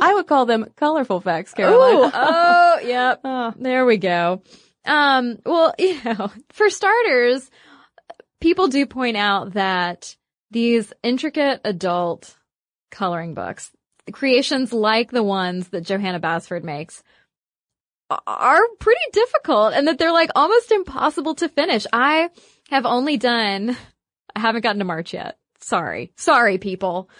[0.00, 1.96] I would call them colorful facts, Caroline.
[1.96, 3.20] Ooh, oh, yep.
[3.24, 3.52] Oh.
[3.56, 4.42] There we go.
[4.84, 7.50] Um, well, you know, for starters,
[8.40, 10.16] people do point out that
[10.50, 12.34] these intricate adult
[12.90, 13.70] coloring books,
[14.12, 17.02] creations like the ones that Johanna Basford makes,
[18.26, 21.86] are pretty difficult and that they're like almost impossible to finish.
[21.92, 22.30] I
[22.70, 23.76] have only done,
[24.34, 25.38] I haven't gotten to March yet.
[25.60, 26.12] Sorry.
[26.16, 27.10] Sorry, people.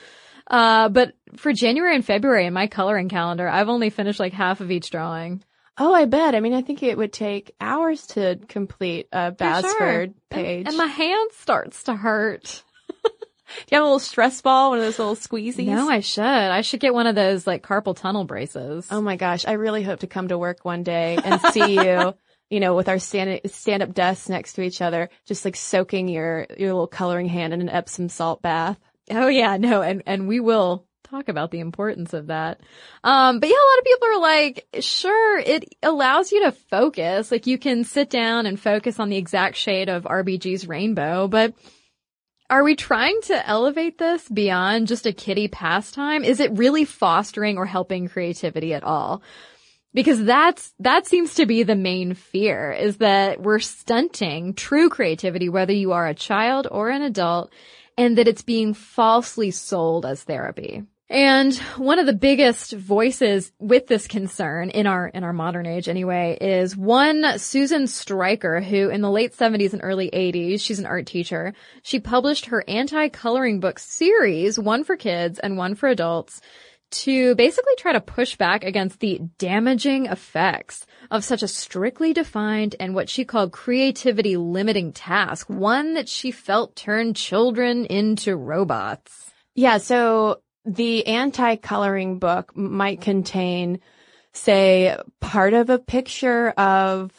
[0.46, 4.60] Uh, but for January and February in my coloring calendar, I've only finished like half
[4.60, 5.44] of each drawing.
[5.78, 6.34] Oh, I bet.
[6.34, 9.62] I mean, I think it would take hours to complete a For sure.
[9.62, 10.66] Basford And- page.
[10.68, 12.62] And, my hand starts to hurt.
[13.66, 15.66] Do you have a little stress ball, one of those little squeezies?
[15.66, 16.24] No, I should.
[16.24, 18.86] I should get one of those like carpal tunnel braces.
[18.90, 22.14] Oh my gosh, I really hope to come to work one day and see you,
[22.50, 26.08] you know, with our stand stand up desks next to each other, just like soaking
[26.08, 28.78] your your little coloring hand in an Epsom salt bath.
[29.10, 32.60] Oh yeah, no, and and we will talk about the importance of that.
[33.02, 37.32] Um, but yeah, a lot of people are like, sure, it allows you to focus.
[37.32, 41.54] Like you can sit down and focus on the exact shade of RBG's rainbow, but
[42.50, 46.24] are we trying to elevate this beyond just a kiddie pastime?
[46.24, 49.22] Is it really fostering or helping creativity at all?
[49.94, 55.48] Because that's, that seems to be the main fear is that we're stunting true creativity,
[55.48, 57.52] whether you are a child or an adult,
[57.96, 60.82] and that it's being falsely sold as therapy.
[61.10, 65.88] And one of the biggest voices with this concern in our, in our modern age
[65.88, 70.86] anyway, is one Susan Striker, who in the late 70s and early 80s, she's an
[70.86, 71.52] art teacher.
[71.82, 76.40] She published her anti-coloring book series, one for kids and one for adults,
[76.92, 82.76] to basically try to push back against the damaging effects of such a strictly defined
[82.78, 89.32] and what she called creativity limiting task, one that she felt turned children into robots.
[89.56, 93.80] Yeah, so the anti-coloring book might contain,
[94.32, 97.12] say, part of a picture of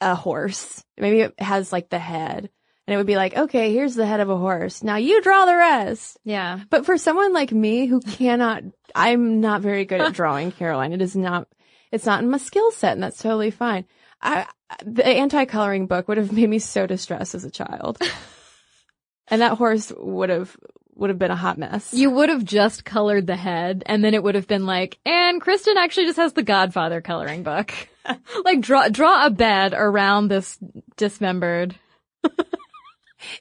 [0.00, 0.84] a horse.
[0.98, 2.50] Maybe it has like the head.
[2.86, 4.82] And it would be like, okay, here's the head of a horse.
[4.82, 6.18] Now you draw the rest.
[6.24, 6.60] Yeah.
[6.68, 8.64] But for someone like me who cannot,
[8.94, 10.92] I'm not very good at drawing, Caroline.
[10.92, 11.46] It is not,
[11.92, 13.84] it's not in my skill set and that's totally fine.
[14.20, 14.46] I,
[14.84, 17.98] the anti-coloring book would have made me so distressed as a child.
[19.28, 20.56] and that horse would have,
[20.94, 21.92] would have been a hot mess.
[21.92, 25.40] You would have just colored the head and then it would have been like, and
[25.40, 27.72] Kristen actually just has the Godfather coloring book.
[28.44, 30.58] like draw, draw a bed around this
[30.96, 31.74] dismembered.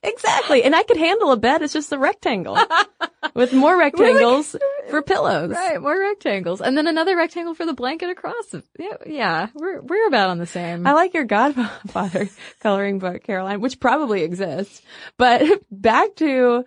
[0.04, 0.64] Exactly.
[0.64, 1.62] And I could handle a bed.
[1.62, 2.58] It's just a rectangle
[3.34, 4.56] with more rectangles
[4.90, 5.52] for pillows.
[5.52, 6.62] Right, more rectangles.
[6.62, 8.56] And then another rectangle for the blanket across.
[8.78, 9.48] Yeah, yeah.
[9.54, 10.86] We're, we're about on the same.
[10.86, 14.82] I like your Godfather coloring book, Caroline, which probably exists.
[15.18, 16.66] But back to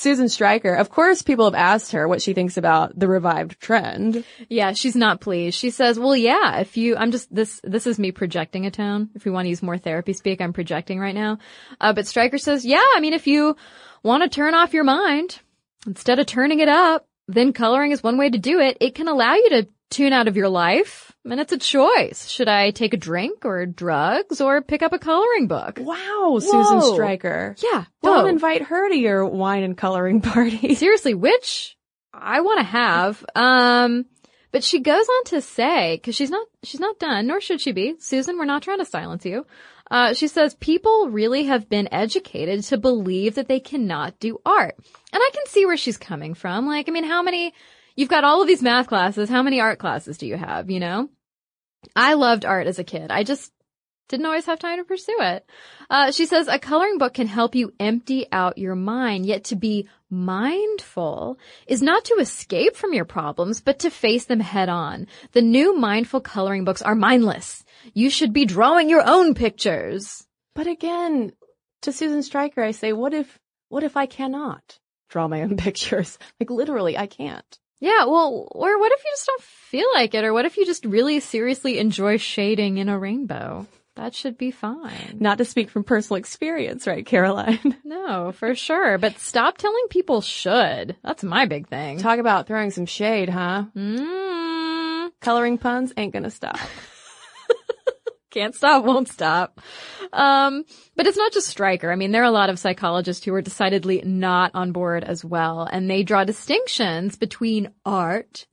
[0.00, 0.74] Susan Striker.
[0.74, 4.24] Of course, people have asked her what she thinks about the revived trend.
[4.48, 5.58] Yeah, she's not pleased.
[5.58, 9.10] She says, well, yeah, if you, I'm just, this, this is me projecting a tone.
[9.14, 11.38] If we want to use more therapy speak, I'm projecting right now.
[11.78, 13.56] Uh, but Striker says, yeah, I mean, if you
[14.02, 15.38] want to turn off your mind
[15.86, 18.78] instead of turning it up, then coloring is one way to do it.
[18.80, 21.12] It can allow you to tune out of your life.
[21.24, 22.28] And it's a choice.
[22.28, 25.78] Should I take a drink or drugs or pick up a coloring book?
[25.78, 26.94] Wow, Susan Whoa.
[26.94, 27.54] Striker.
[27.58, 27.84] Yeah.
[28.02, 28.26] Don't whoa.
[28.26, 30.74] invite her to your wine and coloring party.
[30.74, 31.76] Seriously, which
[32.14, 33.24] I want to have.
[33.34, 34.06] Um,
[34.50, 37.72] but she goes on to say, cause she's not, she's not done, nor should she
[37.72, 37.96] be.
[37.98, 39.46] Susan, we're not trying to silence you.
[39.90, 44.76] Uh, she says people really have been educated to believe that they cannot do art.
[45.12, 46.66] And I can see where she's coming from.
[46.66, 47.52] Like, I mean, how many,
[48.00, 49.28] you've got all of these math classes.
[49.28, 50.70] How many art classes do you have?
[50.70, 51.10] You know?
[51.94, 53.10] I loved art as a kid.
[53.10, 53.52] I just
[54.08, 55.46] didn't always have time to pursue it.
[55.90, 59.56] Uh, she says a coloring book can help you empty out your mind, yet to
[59.56, 65.06] be mindful is not to escape from your problems, but to face them head on.
[65.32, 67.62] The new mindful coloring books are mindless.
[67.92, 70.26] You should be drawing your own pictures.
[70.54, 71.32] But again,
[71.82, 74.78] to Susan Striker, I say, what if, what if I cannot
[75.10, 76.18] draw my own pictures?
[76.40, 77.58] Like literally, I can't.
[77.80, 80.24] Yeah, well, or what if you just don't feel like it?
[80.24, 83.66] Or what if you just really seriously enjoy shading in a rainbow?
[83.96, 85.16] That should be fine.
[85.18, 87.76] Not to speak from personal experience, right, Caroline?
[87.84, 88.98] No, for sure.
[88.98, 90.96] But stop telling people should.
[91.02, 91.98] That's my big thing.
[91.98, 93.64] Talk about throwing some shade, huh?
[93.76, 95.10] Mm.
[95.20, 96.56] Coloring puns ain't gonna stop.
[98.30, 99.60] Can't stop, won't stop.
[100.12, 100.64] Um,
[100.96, 101.90] but it's not just Striker.
[101.90, 105.24] I mean, there are a lot of psychologists who are decidedly not on board as
[105.24, 108.46] well, and they draw distinctions between art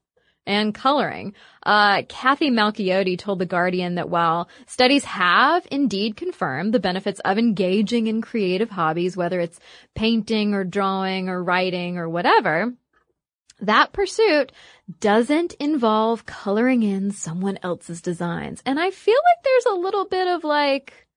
[0.47, 1.35] and coloring.
[1.61, 7.37] Uh, Cathy Malchiodi told The Guardian that while studies have indeed confirmed the benefits of
[7.37, 9.59] engaging in creative hobbies, whether it's
[9.93, 12.73] painting or drawing or writing or whatever,
[13.61, 14.51] that pursuit
[14.99, 18.61] doesn't involve coloring in someone else's designs.
[18.65, 21.07] And I feel like there's a little bit of like,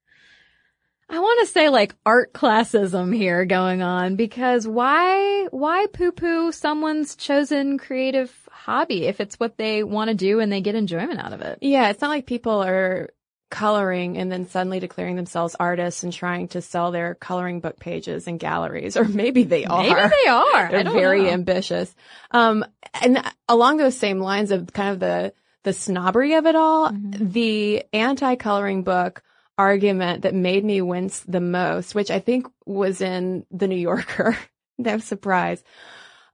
[1.08, 6.52] I want to say like art classism here going on because why, why poo poo
[6.52, 11.20] someone's chosen creative hobby if it's what they want to do and they get enjoyment
[11.20, 11.58] out of it?
[11.62, 13.10] Yeah, it's not like people are
[13.50, 18.26] coloring and then suddenly declaring themselves artists and trying to sell their coloring book pages
[18.26, 19.82] in galleries, or maybe they are.
[19.82, 20.70] Maybe they are.
[20.70, 21.30] They're very know.
[21.30, 21.94] ambitious.
[22.30, 22.64] Um,
[23.00, 27.32] and along those same lines of kind of the the snobbery of it all, mm-hmm.
[27.32, 29.22] the anti-coloring book
[29.58, 34.38] argument that made me wince the most, which I think was in the New Yorker.
[34.78, 35.62] no surprise.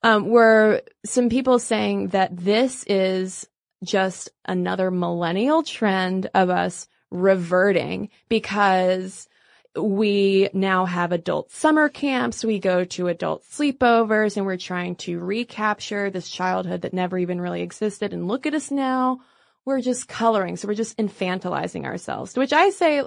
[0.04, 3.48] Um, were some people saying that this is
[3.82, 6.86] just another millennial trend of us
[7.20, 9.28] reverting because
[9.76, 12.44] we now have adult summer camps.
[12.44, 17.40] We go to adult sleepovers and we're trying to recapture this childhood that never even
[17.40, 18.12] really existed.
[18.12, 19.20] And look at us now.
[19.64, 20.56] We're just coloring.
[20.56, 23.02] So we're just infantilizing ourselves, to which I say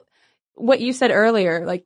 [0.56, 1.86] what you said earlier, like,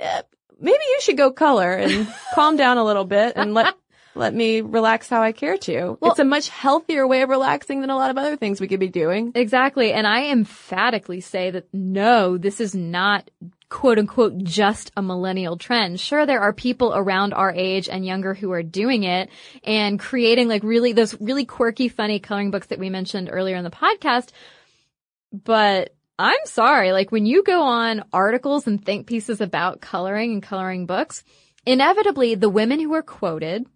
[0.00, 0.22] eh,
[0.58, 3.74] maybe you should go color and calm down a little bit and let
[4.14, 5.98] let me relax how I care to.
[6.00, 8.68] Well, it's a much healthier way of relaxing than a lot of other things we
[8.68, 9.32] could be doing.
[9.34, 9.92] Exactly.
[9.92, 13.30] And I emphatically say that no, this is not
[13.68, 15.98] quote unquote just a millennial trend.
[15.98, 19.30] Sure, there are people around our age and younger who are doing it
[19.64, 23.64] and creating like really those really quirky, funny coloring books that we mentioned earlier in
[23.64, 24.28] the podcast.
[25.32, 30.42] But I'm sorry, like when you go on articles and think pieces about coloring and
[30.42, 31.24] coloring books,
[31.66, 33.66] inevitably the women who are quoted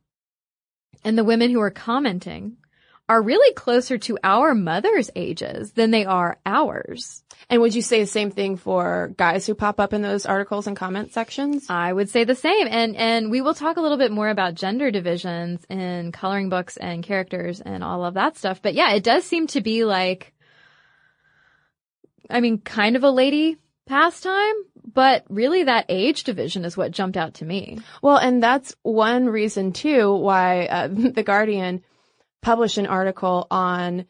[1.04, 2.56] and the women who are commenting
[3.08, 7.22] are really closer to our mothers' ages than they are ours.
[7.48, 10.66] And would you say the same thing for guys who pop up in those articles
[10.66, 11.70] and comment sections?
[11.70, 12.68] I would say the same.
[12.70, 16.76] And, and we will talk a little bit more about gender divisions in coloring books
[16.76, 18.61] and characters and all of that stuff.
[18.61, 20.34] But yeah, it does seem to be like,
[22.28, 23.56] I mean, kind of a lady
[23.88, 24.55] pastime,
[24.92, 27.79] but really that age division is what jumped out to me.
[28.03, 31.83] Well, and that's one reason too why uh, the Guardian
[32.42, 34.07] published an article on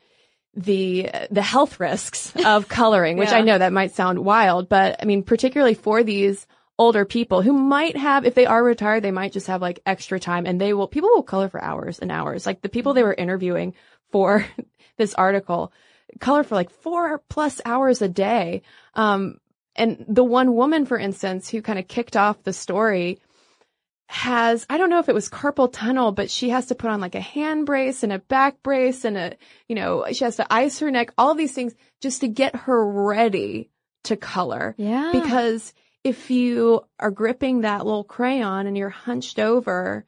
[0.54, 3.30] the the health risks of coloring, which.
[3.30, 6.46] I know that might sound wild, but I mean particularly for these
[6.78, 10.20] older people who might have if they are retired, they might just have like extra
[10.20, 12.46] time and they will people will color for hours and hours.
[12.46, 13.74] Like the people they were interviewing
[14.10, 14.46] for
[14.96, 15.72] this article
[16.20, 18.62] color for like four plus hours a day.
[18.94, 19.38] Um,
[19.78, 23.20] and the one woman, for instance, who kind of kicked off the story
[24.08, 27.00] has, I don't know if it was carpal tunnel, but she has to put on
[27.00, 29.36] like a hand brace and a back brace and a,
[29.68, 32.86] you know, she has to ice her neck, all these things just to get her
[32.86, 33.70] ready
[34.04, 34.74] to color.
[34.78, 35.10] Yeah.
[35.12, 40.06] Because if you are gripping that little crayon and you're hunched over,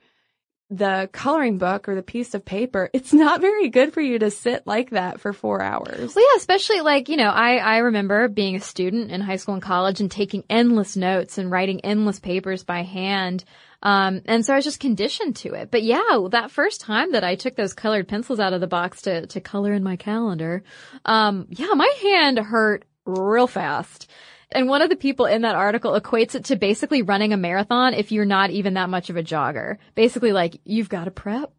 [0.70, 4.30] the coloring book or the piece of paper, it's not very good for you to
[4.30, 6.14] sit like that for four hours.
[6.14, 9.54] Well, yeah, especially like, you know, I, I remember being a student in high school
[9.54, 13.44] and college and taking endless notes and writing endless papers by hand.
[13.82, 15.70] Um, and so I was just conditioned to it.
[15.70, 19.02] But yeah, that first time that I took those colored pencils out of the box
[19.02, 20.62] to, to color in my calendar,
[21.04, 24.10] um, yeah, my hand hurt real fast.
[24.52, 27.94] And one of the people in that article equates it to basically running a marathon
[27.94, 29.76] if you're not even that much of a jogger.
[29.94, 31.52] Basically like, you've got to prep.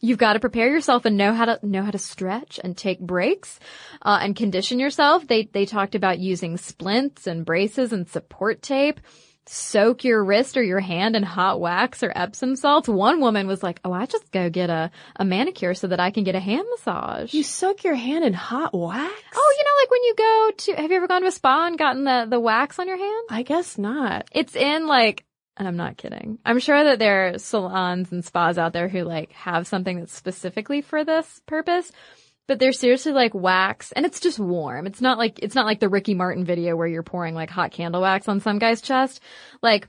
[0.00, 2.98] You've got to prepare yourself and know how to know how to stretch and take
[2.98, 3.60] breaks,
[4.02, 5.28] uh, and condition yourself.
[5.28, 8.98] They they talked about using splints and braces and support tape
[9.46, 12.88] soak your wrist or your hand in hot wax or Epsom salts.
[12.88, 16.10] One woman was like, "Oh, I just go get a a manicure so that I
[16.10, 19.12] can get a hand massage." You soak your hand in hot wax?
[19.34, 21.66] Oh, you know, like when you go to have you ever gone to a spa
[21.66, 23.26] and gotten the the wax on your hand?
[23.30, 24.28] I guess not.
[24.32, 25.24] It's in like
[25.56, 26.38] and I'm not kidding.
[26.44, 30.14] I'm sure that there are salons and spas out there who like have something that's
[30.14, 31.92] specifically for this purpose
[32.48, 34.86] but they're seriously like wax and it's just warm.
[34.86, 37.72] It's not like, it's not like the Ricky Martin video where you're pouring like hot
[37.72, 39.20] candle wax on some guy's chest.
[39.62, 39.88] Like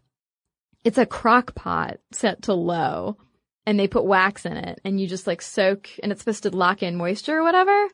[0.83, 3.17] it's a crock pot set to low
[3.65, 6.49] and they put wax in it and you just like soak and it's supposed to
[6.49, 7.87] lock in moisture or whatever.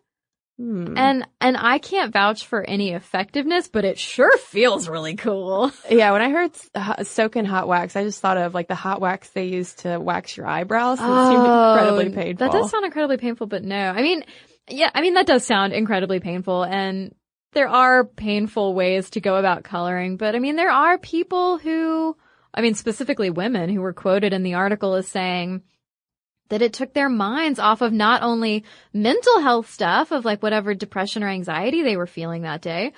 [0.60, 0.98] Hmm.
[0.98, 5.72] And and I can't vouch for any effectiveness, but it sure feels really cool.
[5.90, 8.76] Yeah, when I heard uh, soak in hot wax, I just thought of like the
[8.76, 11.00] hot wax they use to wax your eyebrows.
[11.00, 12.46] It oh, seemed incredibly painful.
[12.46, 13.78] That does sound incredibly painful, but no.
[13.78, 14.24] I mean,
[14.70, 17.14] yeah, I mean that does sound incredibly painful, and
[17.54, 22.16] there are painful ways to go about coloring, but I mean, there are people who,
[22.54, 25.64] I mean, specifically women who were quoted in the article as saying
[26.50, 28.64] that it took their minds off of not only
[28.94, 32.94] mental health stuff of like whatever depression or anxiety they were feeling that day,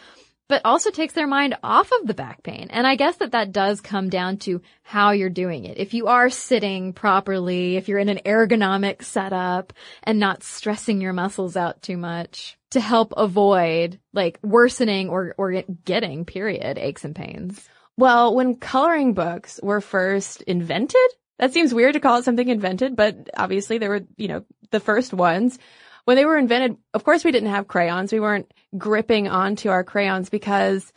[0.51, 2.67] but also takes their mind off of the back pain.
[2.71, 5.77] And I guess that that does come down to how you're doing it.
[5.77, 9.71] If you are sitting properly, if you're in an ergonomic setup
[10.03, 15.63] and not stressing your muscles out too much to help avoid like worsening or, or
[15.85, 17.69] getting period aches and pains.
[17.95, 20.99] Well, when coloring books were first invented,
[21.39, 24.81] that seems weird to call it something invented, but obviously they were, you know, the
[24.81, 25.57] first ones
[26.05, 28.11] when they were invented, of course we didn't have crayons.
[28.11, 30.91] We weren't gripping onto our crayons because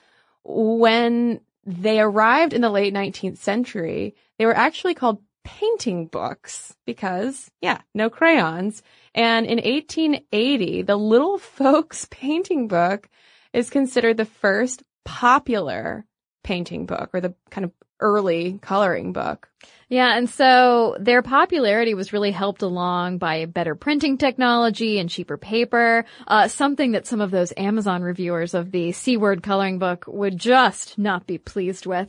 [0.45, 7.51] when they arrived in the late 19th century, they were actually called painting books because,
[7.61, 8.83] yeah, no crayons.
[9.15, 13.09] And in 1880, the Little Folks painting book
[13.53, 16.05] is considered the first popular
[16.43, 19.49] painting book or the kind of early coloring book.
[19.89, 25.37] Yeah, and so their popularity was really helped along by better printing technology and cheaper
[25.37, 30.05] paper, uh, something that some of those Amazon reviewers of the C word coloring book
[30.09, 32.09] would just not be pleased with.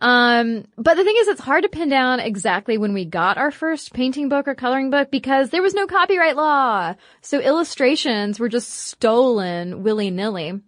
[0.00, 3.52] Um, but the thing is, it's hard to pin down exactly when we got our
[3.52, 6.94] first painting book or coloring book because there was no copyright law.
[7.20, 10.60] So illustrations were just stolen willy nilly.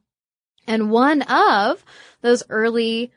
[0.68, 1.84] And one of
[2.22, 3.12] those early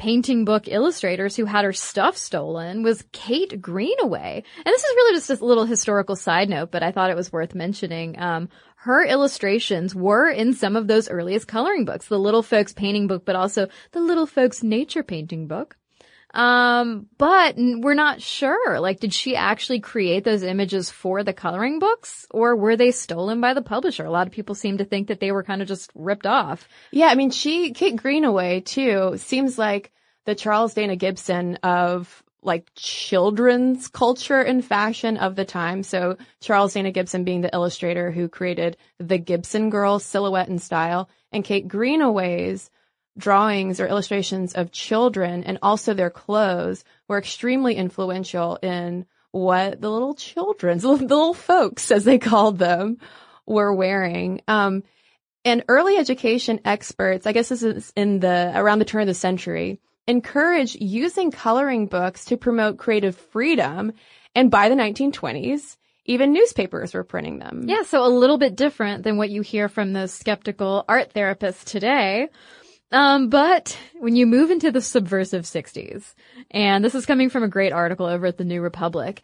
[0.00, 4.42] painting book illustrators who had her stuff stolen was Kate Greenaway.
[4.56, 7.30] And this is really just a little historical side note, but I thought it was
[7.30, 8.18] worth mentioning.
[8.18, 13.08] Um, her illustrations were in some of those earliest coloring books, the Little Folks painting
[13.08, 15.76] book, but also the Little Folks nature painting book.
[16.32, 18.78] Um, but we're not sure.
[18.80, 23.40] Like, did she actually create those images for the coloring books or were they stolen
[23.40, 24.04] by the publisher?
[24.04, 26.68] A lot of people seem to think that they were kind of just ripped off.
[26.92, 27.06] Yeah.
[27.06, 29.92] I mean, she, Kate Greenaway too, seems like
[30.24, 35.82] the Charles Dana Gibson of like children's culture and fashion of the time.
[35.82, 41.10] So Charles Dana Gibson being the illustrator who created the Gibson girl silhouette and style
[41.32, 42.70] and Kate Greenaway's
[43.18, 49.90] drawings or illustrations of children and also their clothes were extremely influential in what the
[49.90, 52.98] little children's, the little folks, as they called them,
[53.46, 54.40] were wearing.
[54.48, 54.82] Um,
[55.44, 59.14] and early education experts, I guess this is in the, around the turn of the
[59.14, 63.92] century, encouraged using coloring books to promote creative freedom.
[64.34, 67.64] And by the 1920s, even newspapers were printing them.
[67.68, 71.64] Yeah, so a little bit different than what you hear from those skeptical art therapists
[71.64, 72.28] today.
[72.92, 76.14] Um, but when you move into the subversive 60s,
[76.50, 79.22] and this is coming from a great article over at the New Republic,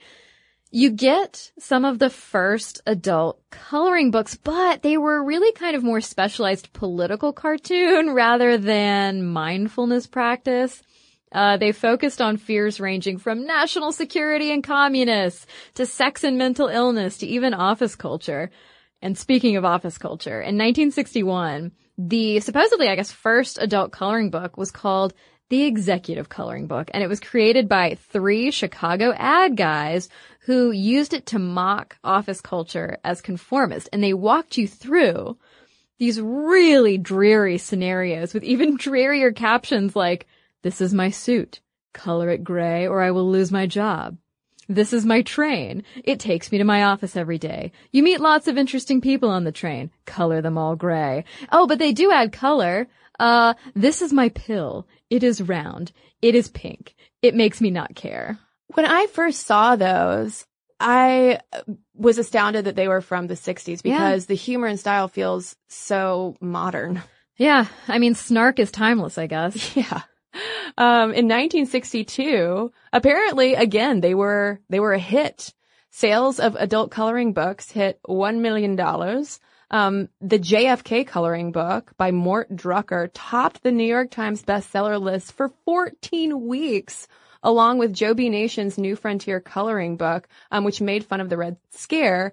[0.71, 5.83] you get some of the first adult coloring books, but they were really kind of
[5.83, 10.83] more specialized political cartoon rather than mindfulness practice.
[11.33, 16.69] Uh, they focused on fears ranging from national security and communists to sex and mental
[16.69, 18.51] illness to even office culture.
[19.03, 24.57] And speaking of office culture, in 1961, the supposedly, I guess, first adult coloring book
[24.57, 25.15] was called
[25.49, 30.09] the Executive Coloring Book, and it was created by three Chicago ad guys
[30.41, 35.39] who used it to mock office culture as conformist, and they walked you through
[35.99, 40.27] these really dreary scenarios with even drearier captions like,
[40.63, 41.61] this is my suit,
[41.95, 44.19] color it gray or I will lose my job.
[44.69, 45.85] This is my train.
[46.05, 47.73] It takes me to my office every day.
[47.93, 49.91] You meet lots of interesting people on the train.
[50.05, 51.25] Color them all gray.
[51.53, 52.89] Oh, but they do add color.
[53.19, 54.87] Uh, this is my pill.
[55.09, 55.93] It is round.
[56.21, 56.95] It is pink.
[57.23, 58.39] It makes me not care.
[58.75, 60.47] When I first saw those,
[60.81, 61.41] I
[61.95, 64.27] was astounded that they were from the 60s because yeah.
[64.27, 67.03] the humor and style feels so modern.
[67.37, 67.67] Yeah.
[67.87, 69.77] I mean, snark is timeless, I guess.
[69.77, 70.03] Yeah.
[70.79, 75.55] Um, in 1962, apparently, again, they were, they were a hit.
[75.91, 78.79] Sales of adult coloring books hit $1 million.
[79.71, 85.33] Um, the JFK coloring book by Mort Drucker topped the New York Times bestseller list
[85.33, 87.09] for 14 weeks,
[87.43, 88.29] along with Joe B.
[88.29, 92.33] Nation's New Frontier coloring book, um, which made fun of the Red Scare,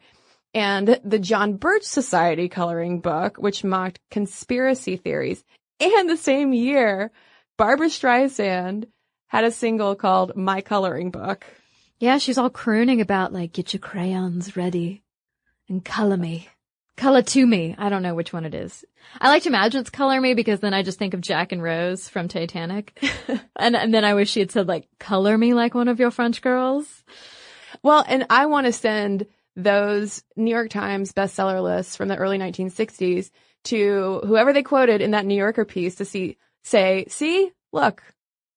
[0.54, 5.44] and the John Birch Society coloring book, which mocked conspiracy theories.
[5.80, 7.12] And the same year,
[7.58, 8.88] Barbra Streisand
[9.28, 11.46] had a single called My Coloring Book.
[12.00, 15.04] Yeah, she's all crooning about like, get your crayons ready
[15.70, 16.50] and color me.
[16.98, 17.76] Color to me.
[17.78, 18.86] I don't know which one it is.
[19.20, 21.62] I like to imagine it's color me because then I just think of Jack and
[21.62, 23.04] Rose from Titanic.
[23.56, 26.12] and, and then I wish she had said like, color me like one of your
[26.12, 27.04] French girls.
[27.82, 29.26] Well, and I want to send
[29.56, 33.30] those New York Times bestseller lists from the early 1960s
[33.66, 38.04] to whoever they quoted in that New Yorker piece to see, say, see, look,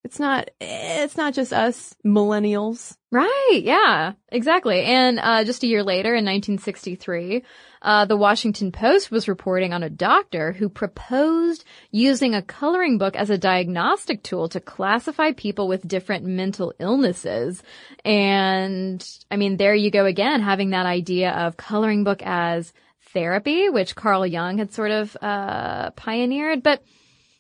[0.07, 2.97] it's not, it's not just us millennials.
[3.11, 3.61] Right.
[3.63, 4.83] Yeah, exactly.
[4.83, 7.43] And, uh, just a year later in 1963,
[7.83, 13.17] uh, the Washington Post was reporting on a doctor who proposed using a coloring book
[13.17, 17.63] as a diagnostic tool to classify people with different mental illnesses.
[18.05, 22.73] And I mean, there you go again, having that idea of coloring book as
[23.13, 26.63] therapy, which Carl Jung had sort of, uh, pioneered.
[26.63, 26.83] But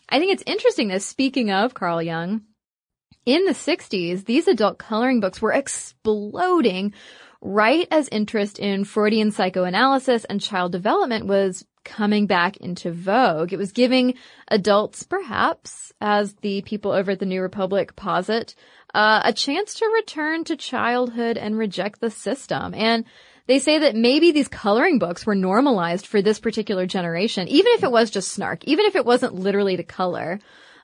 [0.08, 2.42] I think it's interesting that speaking of Carl Jung,
[3.24, 6.94] in the 60s, these adult coloring books were exploding
[7.40, 13.52] right as interest in Freudian psychoanalysis and child development was coming back into vogue.
[13.52, 14.14] It was giving
[14.48, 18.54] adults, perhaps, as the people over at the New Republic posit,
[18.94, 22.74] uh, a chance to return to childhood and reject the system.
[22.74, 23.04] And
[23.46, 27.84] they say that maybe these coloring books were normalized for this particular generation, even if
[27.84, 30.40] it was just snark, even if it wasn't literally to color.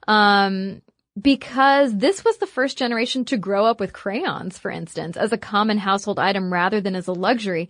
[0.06, 0.82] Um,
[1.20, 5.38] because this was the first generation to grow up with crayons, for instance, as a
[5.38, 7.68] common household item rather than as a luxury.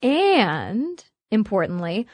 [0.00, 2.06] And, importantly,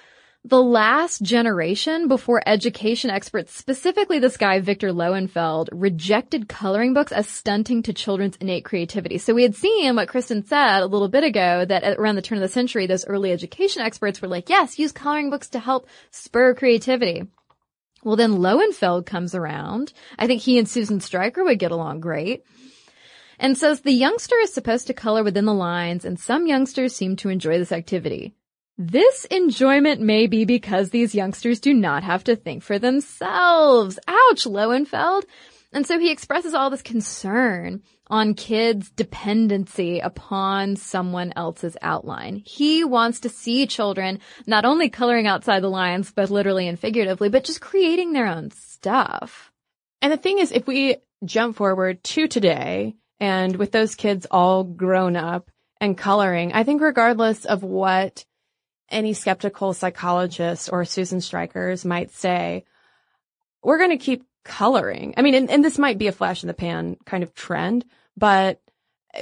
[0.49, 7.28] the last generation before education experts, specifically this guy, Victor Lowenfeld, rejected coloring books as
[7.28, 9.18] stunting to children's innate creativity.
[9.18, 12.38] So we had seen what Kristen said a little bit ago that around the turn
[12.38, 15.86] of the century, those early education experts were like, yes, use coloring books to help
[16.12, 17.24] spur creativity.
[18.03, 19.92] Well, then Lowenfeld comes around.
[20.18, 22.42] I think he and Susan Striker would get along great.
[23.38, 27.16] And says the youngster is supposed to color within the lines and some youngsters seem
[27.16, 28.34] to enjoy this activity.
[28.81, 33.99] This enjoyment may be because these youngsters do not have to think for themselves.
[34.07, 35.24] Ouch, Lowenfeld.
[35.72, 42.41] And so he expresses all this concern on kids' dependency upon someone else's outline.
[42.47, 47.29] He wants to see children not only coloring outside the lines, but literally and figuratively,
[47.29, 49.51] but just creating their own stuff.
[50.01, 54.62] And the thing is, if we jump forward to today and with those kids all
[54.62, 55.51] grown up
[55.81, 58.24] and coloring, I think regardless of what
[58.91, 62.64] any skeptical psychologist or Susan Strikers might say,
[63.62, 65.14] we're going to keep coloring.
[65.16, 67.84] I mean, and, and this might be a flash in the pan kind of trend,
[68.16, 68.61] but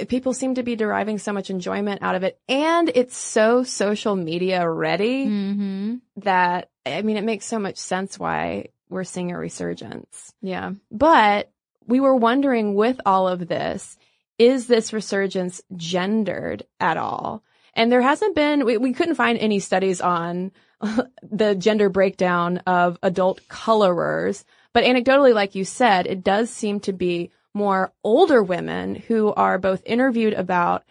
[0.07, 2.39] people seem to be deriving so much enjoyment out of it.
[2.47, 5.95] And it's so social media ready Mm-hmm.
[6.17, 10.33] that, I mean, it makes so much sense why we're seeing a resurgence.
[10.41, 10.71] Yeah.
[10.91, 11.51] But
[11.85, 13.97] we were wondering with all of this,
[14.37, 17.43] is this resurgence gendered at all?
[17.77, 20.51] And there hasn't been, we, we couldn't find any studies on
[21.21, 24.43] the gender breakdown of adult colorers.
[24.73, 29.57] But anecdotally, like you said, it does seem to be more older women who are
[29.59, 30.83] both interviewed about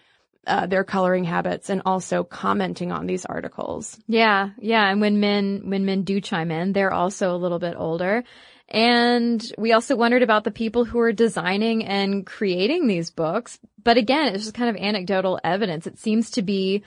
[0.46, 3.98] uh, their coloring habits and also commenting on these articles.
[4.06, 4.88] Yeah, yeah.
[4.88, 8.22] And when men, when men do chime in, they're also a little bit older.
[8.68, 13.58] And we also wondered about the people who are designing and creating these books.
[13.82, 15.86] But again, it's just kind of anecdotal evidence.
[15.86, 16.82] It seems to be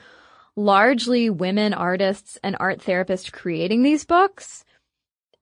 [0.55, 4.65] largely women artists and art therapists creating these books.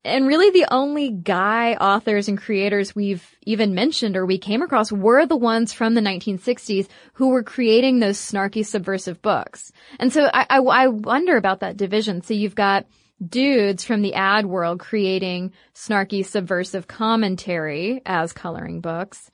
[0.06, 4.92] And really the only guy authors and creators we've even mentioned or we came across
[4.92, 9.72] were the ones from the 1960s who were creating those snarky subversive books.
[10.00, 12.22] And so I, I, I wonder about that division.
[12.22, 12.86] So you've got
[13.26, 19.32] dudes from the ad world creating snarky subversive commentary as coloring books.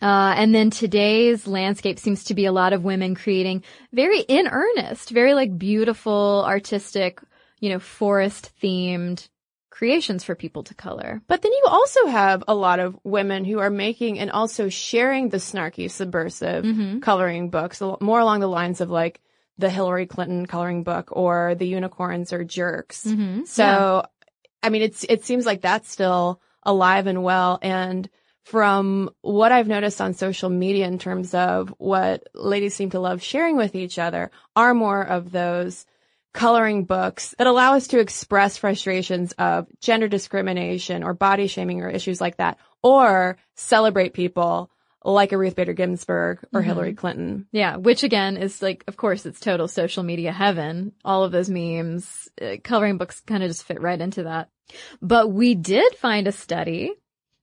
[0.00, 3.62] Uh, and then today's landscape seems to be a lot of women creating
[3.92, 7.20] very in earnest, very like beautiful, artistic,
[7.60, 9.28] you know, forest themed
[9.70, 11.22] creations for people to color.
[11.26, 15.28] But then you also have a lot of women who are making and also sharing
[15.30, 17.00] the snarky, subversive Mm-hmm.
[17.00, 19.20] coloring books, more along the lines of like
[19.58, 23.04] the Hillary Clinton coloring book or the unicorns or jerks.
[23.04, 23.44] Mm-hmm.
[23.44, 24.04] So,
[24.62, 27.58] I mean, it's, it seems like that's still alive and well.
[27.62, 28.08] And
[28.44, 33.22] from what I've noticed on social media in terms of what ladies seem to love
[33.22, 35.84] sharing with each other are more of those
[36.32, 41.88] coloring books that allow us to express frustrations of gender discrimination or body shaming or
[41.88, 44.70] issues like that, or celebrate people
[45.14, 47.46] like a Ruth Bader Ginsburg or Hillary Clinton.
[47.52, 50.92] Yeah, which again is like, of course, it's total social media heaven.
[51.04, 54.48] All of those memes, uh, coloring books kind of just fit right into that.
[55.00, 56.92] But we did find a study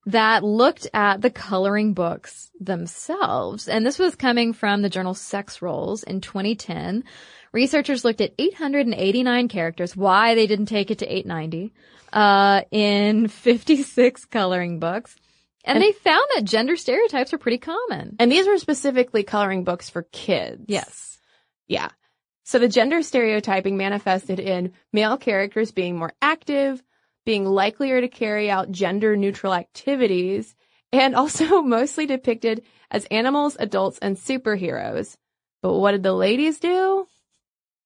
[0.06, 3.70] that looked at the coloring books themselves.
[3.70, 7.06] And this was coming from the journal Sex Roles in 2010.
[7.54, 11.74] Researchers looked at 889 characters, why they didn't take it to 890,
[12.12, 15.16] uh, in 56 coloring books.
[15.64, 18.16] And, they found that gender stereotypes are pretty common.
[18.20, 20.66] And these were specifically coloring books for kids.
[20.68, 21.18] Yes.
[21.68, 21.90] Yeah.
[22.44, 26.84] So the gender stereotyping manifested in male characters being more active,
[27.26, 30.54] being likelier to carry out gender neutral activities,
[30.92, 35.16] and also mostly depicted as animals, adults, and superheroes.
[35.62, 37.08] But what did the ladies do?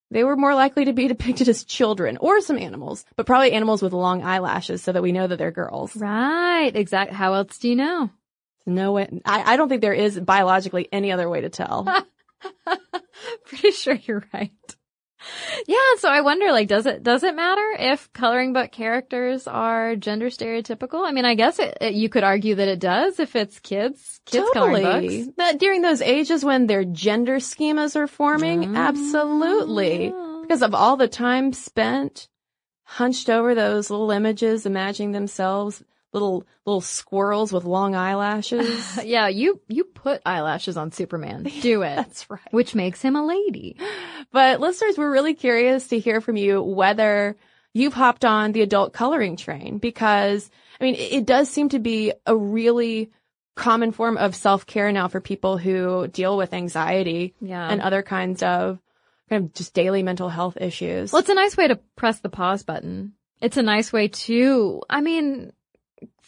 [0.10, 3.82] They were more likely to be depicted as children or some animals, but probably animals
[3.82, 5.96] with long eyelashes so that we know that they're girls.
[5.96, 6.74] Right.
[6.74, 7.12] Exact.
[7.12, 8.10] How else do you know?
[8.66, 9.10] No way.
[9.26, 11.88] I, I don't think there is biologically any other way to tell.
[13.46, 14.52] Pretty sure you're right.
[15.68, 19.96] Yeah, so I wonder, like, does it does it matter if coloring book characters are
[19.96, 21.06] gender stereotypical?
[21.06, 24.20] I mean, I guess it, it, you could argue that it does if it's kids,
[24.26, 25.34] kids coloring books.
[25.38, 28.78] That during those ages when their gender schemas are forming, Mm.
[28.78, 30.14] absolutely.
[30.42, 32.28] Because of all the time spent
[32.84, 35.84] hunched over those little images, imagining themselves
[36.18, 39.00] little little squirrels with long eyelashes.
[39.04, 41.44] Yeah, you you put eyelashes on Superman.
[41.62, 41.96] Do it.
[41.96, 42.42] That's right.
[42.52, 43.78] Which makes him a lady.
[44.32, 47.38] But listeners, we're really curious to hear from you whether
[47.74, 50.50] you've hopped on the adult coloring train because,
[50.82, 53.10] I mean, it, it does seem to be a really
[53.56, 57.70] common form of self-care now for people who deal with anxiety Yeah.
[57.70, 58.80] and other kinds of
[59.30, 61.14] kind of just daily mental health issues.
[61.14, 63.14] Well, it's a nice way to press the pause button.
[63.40, 65.54] It's a nice way to, I mean,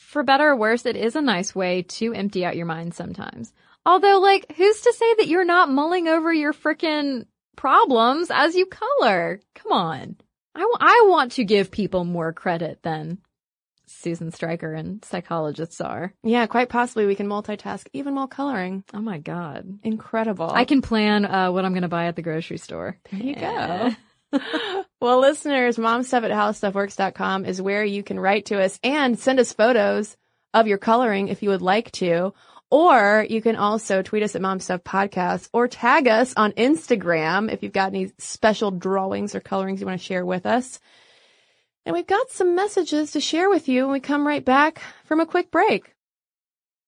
[0.09, 3.53] for better or worse, it is a nice way to empty out your mind sometimes.
[3.85, 8.65] Although, like, who's to say that you're not mulling over your frickin' problems as you
[8.65, 9.39] color?
[9.55, 10.15] Come on.
[10.55, 13.19] I, w- I want to give people more credit than
[13.87, 16.13] Susan Striker and psychologists are.
[16.23, 18.83] yeah, quite possibly we can multitask even while coloring.
[18.93, 19.79] Oh my God.
[19.83, 20.49] Incredible.
[20.51, 22.97] I can plan, uh, what I'm going to buy at the grocery store.
[23.11, 23.93] There you Yeah.
[24.31, 24.39] go.
[25.01, 30.17] well, listeners, momstuff is where you can write to us and send us photos
[30.53, 32.33] of your coloring if you would like to.
[32.71, 37.63] Or you can also tweet us at Momstuff Podcast or tag us on Instagram if
[37.63, 40.79] you've got any special drawings or colorings you want to share with us.
[41.85, 45.19] And we've got some messages to share with you when we come right back from
[45.19, 45.95] a quick break.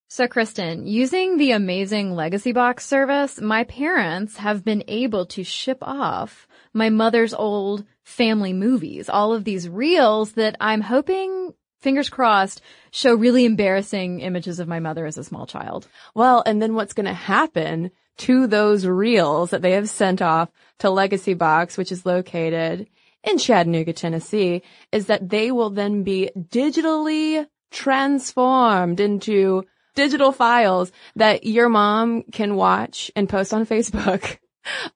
[0.10, 5.78] So, Kristen, using the amazing Legacy Box service, my parents have been able to ship
[5.82, 12.62] off my mother's old family movies, all of these reels that I'm hoping, fingers crossed,
[12.92, 15.88] show really embarrassing images of my mother as a small child.
[16.16, 20.50] Well, and then what's going to happen to those reels that they have sent off
[20.80, 22.88] to Legacy Box, which is located
[23.24, 29.64] in Chattanooga, Tennessee, is that they will then be digitally transformed into
[29.96, 34.38] digital files that your mom can watch and post on Facebook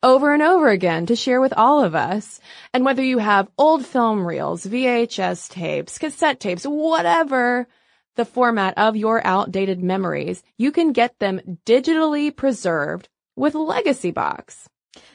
[0.04, 2.40] over and over again to share with all of us.
[2.74, 7.68] And whether you have old film reels, VHS tapes, cassette tapes, whatever
[8.16, 14.70] the format of your outdated memories, you can get them digitally preserved with Legacy Box.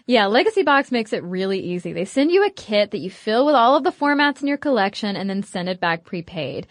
[0.07, 1.92] Yeah, Legacy Box makes it really easy.
[1.92, 4.59] They send you a kit that you fill with all of the formats in your
[4.59, 6.66] collection and then send it back prepaid.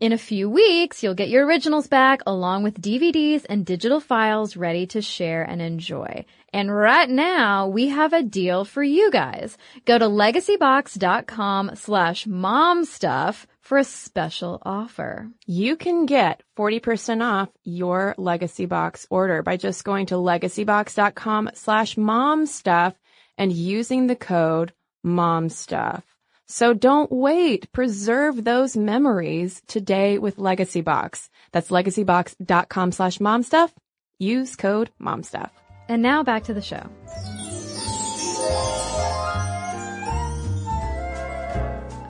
[0.00, 4.56] In a few weeks, you'll get your originals back along with DVDs and digital files
[4.56, 6.24] ready to share and enjoy.
[6.54, 9.58] And right now, we have a deal for you guys.
[9.84, 15.28] Go to legacybox.com slash momstuff for a special offer.
[15.44, 21.96] You can get 40% off your Legacy Box order by just going to legacybox.com slash
[21.96, 22.94] momstuff
[23.36, 24.72] and using the code
[25.04, 26.04] momstuff.
[26.50, 27.70] So don't wait.
[27.70, 31.30] Preserve those memories today with Legacy Box.
[31.52, 33.70] That's legacybox.com slash momstuff.
[34.18, 35.50] Use code momstuff.
[35.88, 36.90] And now back to the show.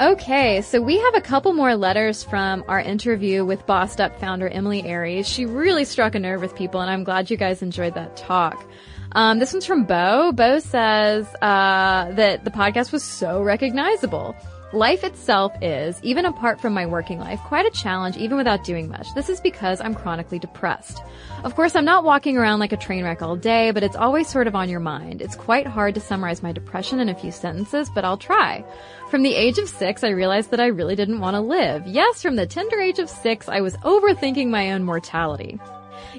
[0.01, 4.49] Okay, so we have a couple more letters from our interview with Bossed Up founder
[4.49, 5.29] Emilie Aries.
[5.29, 8.67] She really struck a nerve with people, and I'm glad you guys enjoyed that talk.
[9.13, 10.33] Um, this one's from Bo.
[10.33, 14.37] Bo says uh, that the podcast was so recognizable.
[14.73, 18.89] Life itself is, even apart from my working life, quite a challenge even without doing
[18.89, 19.13] much.
[19.17, 21.03] This is because I'm chronically depressed.
[21.43, 24.29] Of course, I'm not walking around like a train wreck all day, but it's always
[24.29, 25.23] sort of on your mind.
[25.23, 28.65] It's quite hard to summarize my depression in a few sentences, but I'll try.
[29.11, 31.85] From the age of six, I realized that I really didn't want to live.
[31.89, 35.59] Yes, from the tender age of six, I was overthinking my own mortality.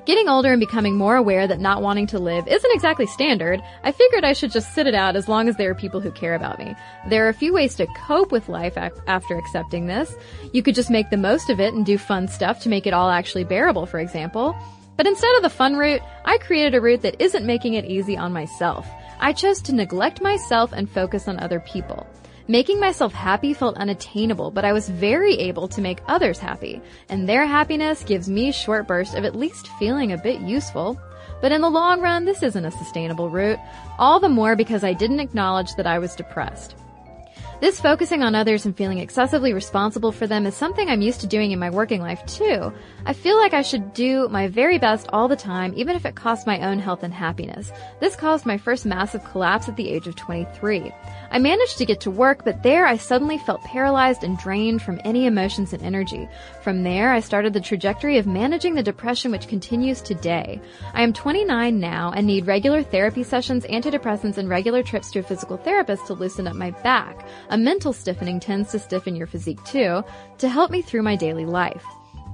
[0.04, 3.92] Getting older and becoming more aware that not wanting to live isn't exactly standard, I
[3.92, 6.34] figured I should just sit it out as long as there are people who care
[6.34, 6.76] about me.
[7.08, 10.16] There are a few ways to cope with life after accepting this.
[10.54, 12.96] You could just make the most of it and do fun stuff to make it
[12.96, 14.56] all actually bearable, for example.
[14.98, 18.18] But instead of the fun route, I created a route that isn't making it easy
[18.18, 18.88] on myself.
[19.20, 22.08] I chose to neglect myself and focus on other people.
[22.52, 27.30] Making myself happy felt unattainable, but I was very able to make others happy, and
[27.30, 31.00] their happiness gives me short bursts of at least feeling a bit useful.
[31.42, 33.58] But in the long run, this isn't a sustainable route.
[33.98, 36.76] All the more because I didn't acknowledge that I was depressed.
[37.62, 41.28] This focusing on others and feeling excessively responsible for them is something I'm used to
[41.28, 42.74] doing in my working life too.
[43.06, 46.16] I feel like I should do my very best all the time, even if it
[46.16, 47.72] costs my own health and happiness.
[48.00, 50.92] This caused my first massive collapse at the age of 23.
[51.30, 55.00] I managed to get to work, but there I suddenly felt paralyzed and drained from
[55.06, 56.28] any emotions and energy.
[56.64, 60.60] From there, I started the trajectory of managing the depression which continues today.
[60.96, 65.24] I am 29 now and need regular therapy sessions, antidepressants, and regular trips to a
[65.24, 67.28] physical therapist to loosen up my back.
[67.52, 70.06] A mental stiffening tends to stiffen your physique too,
[70.38, 71.86] to help me through my daily life.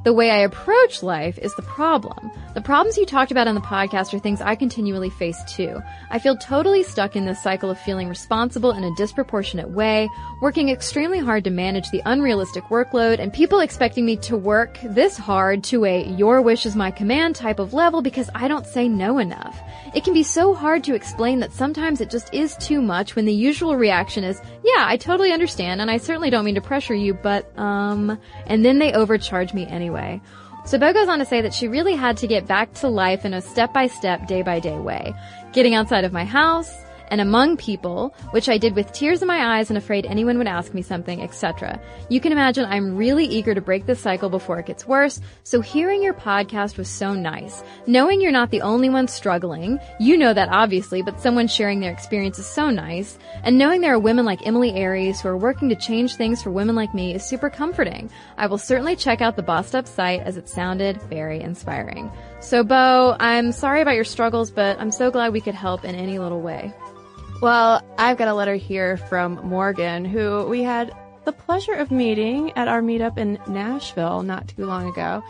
[0.03, 2.31] The way I approach life is the problem.
[2.53, 5.81] The problems you talked about on the podcast are things I continually face too.
[6.09, 10.07] I feel totally stuck in this cycle of feeling responsible in a disproportionate way,
[10.41, 15.17] working extremely hard to manage the unrealistic workload, and people expecting me to work this
[15.17, 18.87] hard to a your wish is my command type of level because I don't say
[18.87, 19.59] no enough.
[19.93, 23.25] It can be so hard to explain that sometimes it just is too much when
[23.25, 26.95] the usual reaction is, yeah, I totally understand and I certainly don't mean to pressure
[26.95, 29.86] you, but, um, and then they overcharge me anyway.
[30.65, 33.23] So Bo goes on to say that she really had to get back to life
[33.23, 35.13] in a step by step, day by day way.
[35.53, 36.69] Getting outside of my house,
[37.09, 40.47] and among people, which I did with tears in my eyes and afraid anyone would
[40.47, 41.79] ask me something, etc.
[42.09, 45.61] You can imagine I'm really eager to break this cycle before it gets worse, so
[45.61, 47.63] hearing your podcast was so nice.
[47.85, 51.91] Knowing you're not the only one struggling, you know that obviously, but someone sharing their
[51.91, 55.69] experience is so nice, and knowing there are women like Emilie Aries who are working
[55.69, 58.09] to change things for women like me is super comforting.
[58.37, 62.11] I will certainly check out the Bossed Up site as it sounded very inspiring.
[62.39, 65.95] So Bo, I'm sorry about your struggles, but I'm so glad we could help in
[65.95, 66.73] any little way.
[67.39, 70.91] Well, I've got a letter here from Morgan, who we had
[71.25, 75.23] the pleasure of meeting at our meetup in Nashville not too long ago.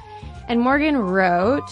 [0.47, 1.69] And Morgan wrote,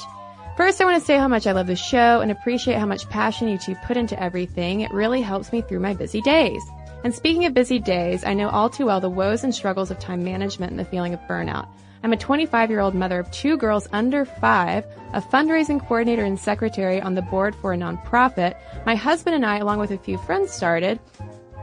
[0.57, 3.09] First, I want to say how much I love the show and appreciate how much
[3.09, 4.81] passion you two put into everything.
[4.81, 6.61] It really helps me through my busy days.
[7.05, 9.99] And speaking of busy days, I know all too well the woes and struggles of
[9.99, 11.67] time management and the feeling of burnout.
[12.06, 16.39] I'm a 25 year old mother of two girls under five, a fundraising coordinator and
[16.39, 18.56] secretary on the board for a nonprofit.
[18.86, 20.99] My husband and I, along with a few friends, started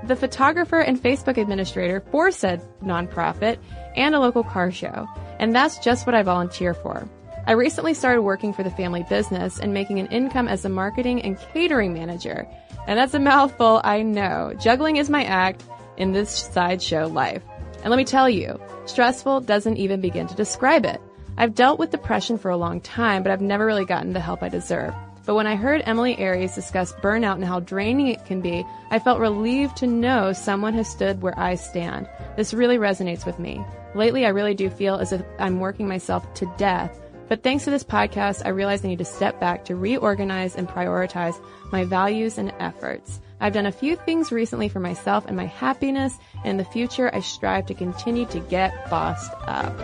[0.03, 3.59] the photographer and Facebook administrator for said nonprofit
[3.95, 5.07] and a local car show.
[5.39, 7.09] And that's just what I volunteer for.
[7.47, 11.23] I recently started working for the family business and making an income as a marketing
[11.23, 12.49] and catering manager.
[12.89, 14.55] And that's a mouthful, I know.
[14.61, 15.63] Juggling is my act
[15.97, 17.45] in this sideshow life.
[17.83, 21.01] And let me tell you, stressful doesn't even begin to describe it.
[21.37, 24.43] I've dealt with depression for a long time, but I've never really gotten the help
[24.43, 24.95] I deserve.
[25.25, 28.99] But when I heard Emilie Aries discuss burnout and how draining it can be, I
[28.99, 32.09] felt relieved to know someone has stood where I stand.
[32.37, 33.65] This really resonates with me.
[33.95, 36.99] Lately, I really do feel as if I'm working myself to death.
[37.29, 40.69] But thanks to this podcast, I realized I need to step back to reorganize and
[40.69, 43.21] prioritize my values and efforts.
[43.43, 47.13] I've done a few things recently for myself and my happiness, and in the future,
[47.13, 49.77] I strive to continue to get bossed up.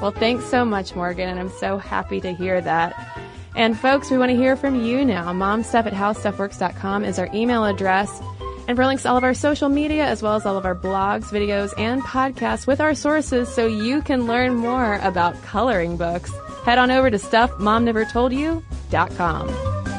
[0.00, 2.94] Well, thanks so much, Morgan, and I'm so happy to hear that.
[3.54, 5.34] And folks, we want to hear from you now.
[5.34, 8.22] Momstuff at howstuffworks.com is our email address.
[8.66, 10.74] And for links to all of our social media, as well as all of our
[10.74, 16.32] blogs, videos, and podcasts with our sources so you can learn more about coloring books,
[16.64, 19.93] head on over to stuffmomnevertoldyou.com.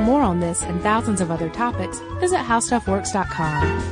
[0.00, 3.82] For more on this and thousands of other topics, visit howstuffworks.com.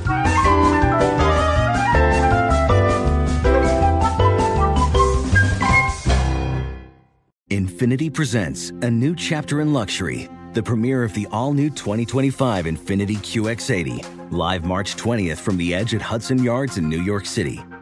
[7.50, 13.18] Infiniti presents a new chapter in luxury, the premiere of the all new 2025 Infiniti
[13.18, 17.62] QX80, live March 20th from the edge at Hudson Yards in New York City,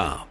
[0.00, 0.29] com.